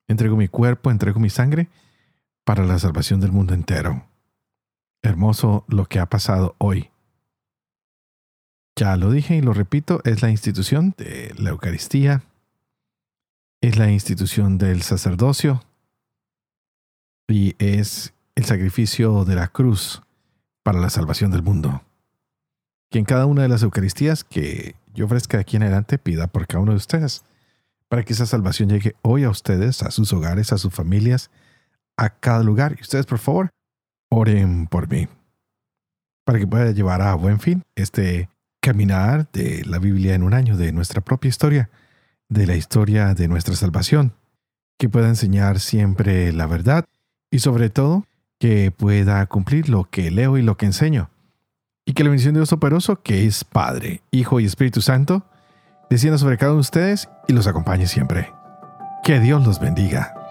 Entrego 0.08 0.36
mi 0.36 0.48
cuerpo, 0.48 0.92
entrego 0.92 1.20
mi 1.20 1.30
sangre 1.30 1.70
para 2.44 2.66
la 2.66 2.80
salvación 2.80 3.20
del 3.20 3.32
mundo 3.32 3.54
entero. 3.54 4.06
Hermoso 5.02 5.66
lo 5.68 5.86
que 5.86 6.00
ha 6.00 6.06
pasado 6.08 6.56
hoy. 6.58 6.90
Ya 8.76 8.96
lo 8.98 9.12
dije 9.12 9.36
y 9.36 9.42
lo 9.42 9.54
repito, 9.54 10.02
es 10.04 10.22
la 10.22 10.30
institución 10.30 10.96
de 10.98 11.34
la 11.38 11.52
Eucaristía, 11.52 12.24
es 13.62 13.78
la 13.78 13.92
institución 13.92 14.58
del 14.58 14.82
sacerdocio 14.82 15.64
y 17.28 17.56
es 17.60 18.14
el 18.36 18.46
sacrificio 18.46 19.26
de 19.26 19.36
la 19.36 19.48
cruz 19.48 20.02
para 20.64 20.80
la 20.80 20.90
salvación 20.90 21.32
del 21.32 21.44
mundo. 21.44 21.84
Que 22.90 23.00
en 23.00 23.06
cada 23.06 23.26
una 23.26 23.44
de 23.44 23.50
las 23.50 23.64
Eucaristías 23.64 24.24
que 24.24 24.76
yo 24.94 25.06
ofrezca 25.06 25.38
de 25.38 25.42
aquí 25.42 25.58
en 25.58 25.64
adelante 25.64 25.98
pida 25.98 26.28
por 26.28 26.48
cada 26.48 26.62
uno 26.62 26.72
de 26.72 26.78
ustedes, 26.78 27.24
para 27.88 28.04
que 28.04 28.14
esa 28.14 28.26
salvación 28.26 28.70
llegue 28.70 28.96
hoy 29.02 29.24
a 29.24 29.30
ustedes, 29.30 29.84
a 29.84 29.92
sus 29.92 30.14
hogares, 30.14 30.52
a 30.52 30.58
sus 30.58 30.74
familias, 30.74 31.30
a 31.98 32.10
cada 32.10 32.44
lugar. 32.44 32.76
Y 32.78 32.82
ustedes, 32.82 33.06
por 33.06 33.20
favor, 33.20 33.50
oren 34.10 34.68
por 34.68 34.90
mí, 34.90 35.08
para 36.26 36.40
que 36.40 36.48
pueda 36.48 36.72
llevar 36.72 37.02
a 37.02 37.16
buen 37.16 37.40
fin 37.40 37.64
este 37.76 38.30
caminar 38.62 39.30
de 39.32 39.64
la 39.66 39.80
Biblia 39.80 40.16
en 40.16 40.24
un 40.24 40.34
año, 40.34 40.58
de 40.58 40.72
nuestra 40.72 41.02
propia 41.02 41.30
historia, 41.30 41.70
de 42.30 42.48
la 42.48 42.56
historia 42.56 43.14
de 43.14 43.28
nuestra 43.28 43.56
salvación, 43.56 44.14
que 44.80 44.90
pueda 44.90 45.10
enseñar 45.10 45.60
siempre 45.60 46.32
la 46.32 46.48
verdad 46.48 46.86
y 47.30 47.40
sobre 47.40 47.70
todo 47.70 48.06
que 48.40 48.72
pueda 48.72 49.26
cumplir 49.28 49.70
lo 49.70 49.90
que 49.90 50.12
leo 50.12 50.38
y 50.38 50.42
lo 50.42 50.58
que 50.58 50.66
enseño 50.66 51.10
y 51.86 51.94
que 51.94 52.04
la 52.04 52.10
bendición 52.10 52.34
de 52.34 52.40
Dios 52.40 52.54
operoso, 52.54 53.02
que 53.02 53.26
es 53.26 53.44
Padre, 53.44 54.02
Hijo 54.12 54.40
y 54.40 54.46
Espíritu 54.46 54.82
Santo, 54.82 55.26
descienda 55.90 56.18
sobre 56.18 56.38
cada 56.38 56.52
uno 56.52 56.58
de 56.58 56.62
ustedes 56.62 57.10
y 57.28 57.34
los 57.34 57.48
acompañe 57.48 57.88
siempre. 57.88 58.32
Que 59.04 59.20
Dios 59.20 59.46
los 59.46 59.60
bendiga. 59.60 60.23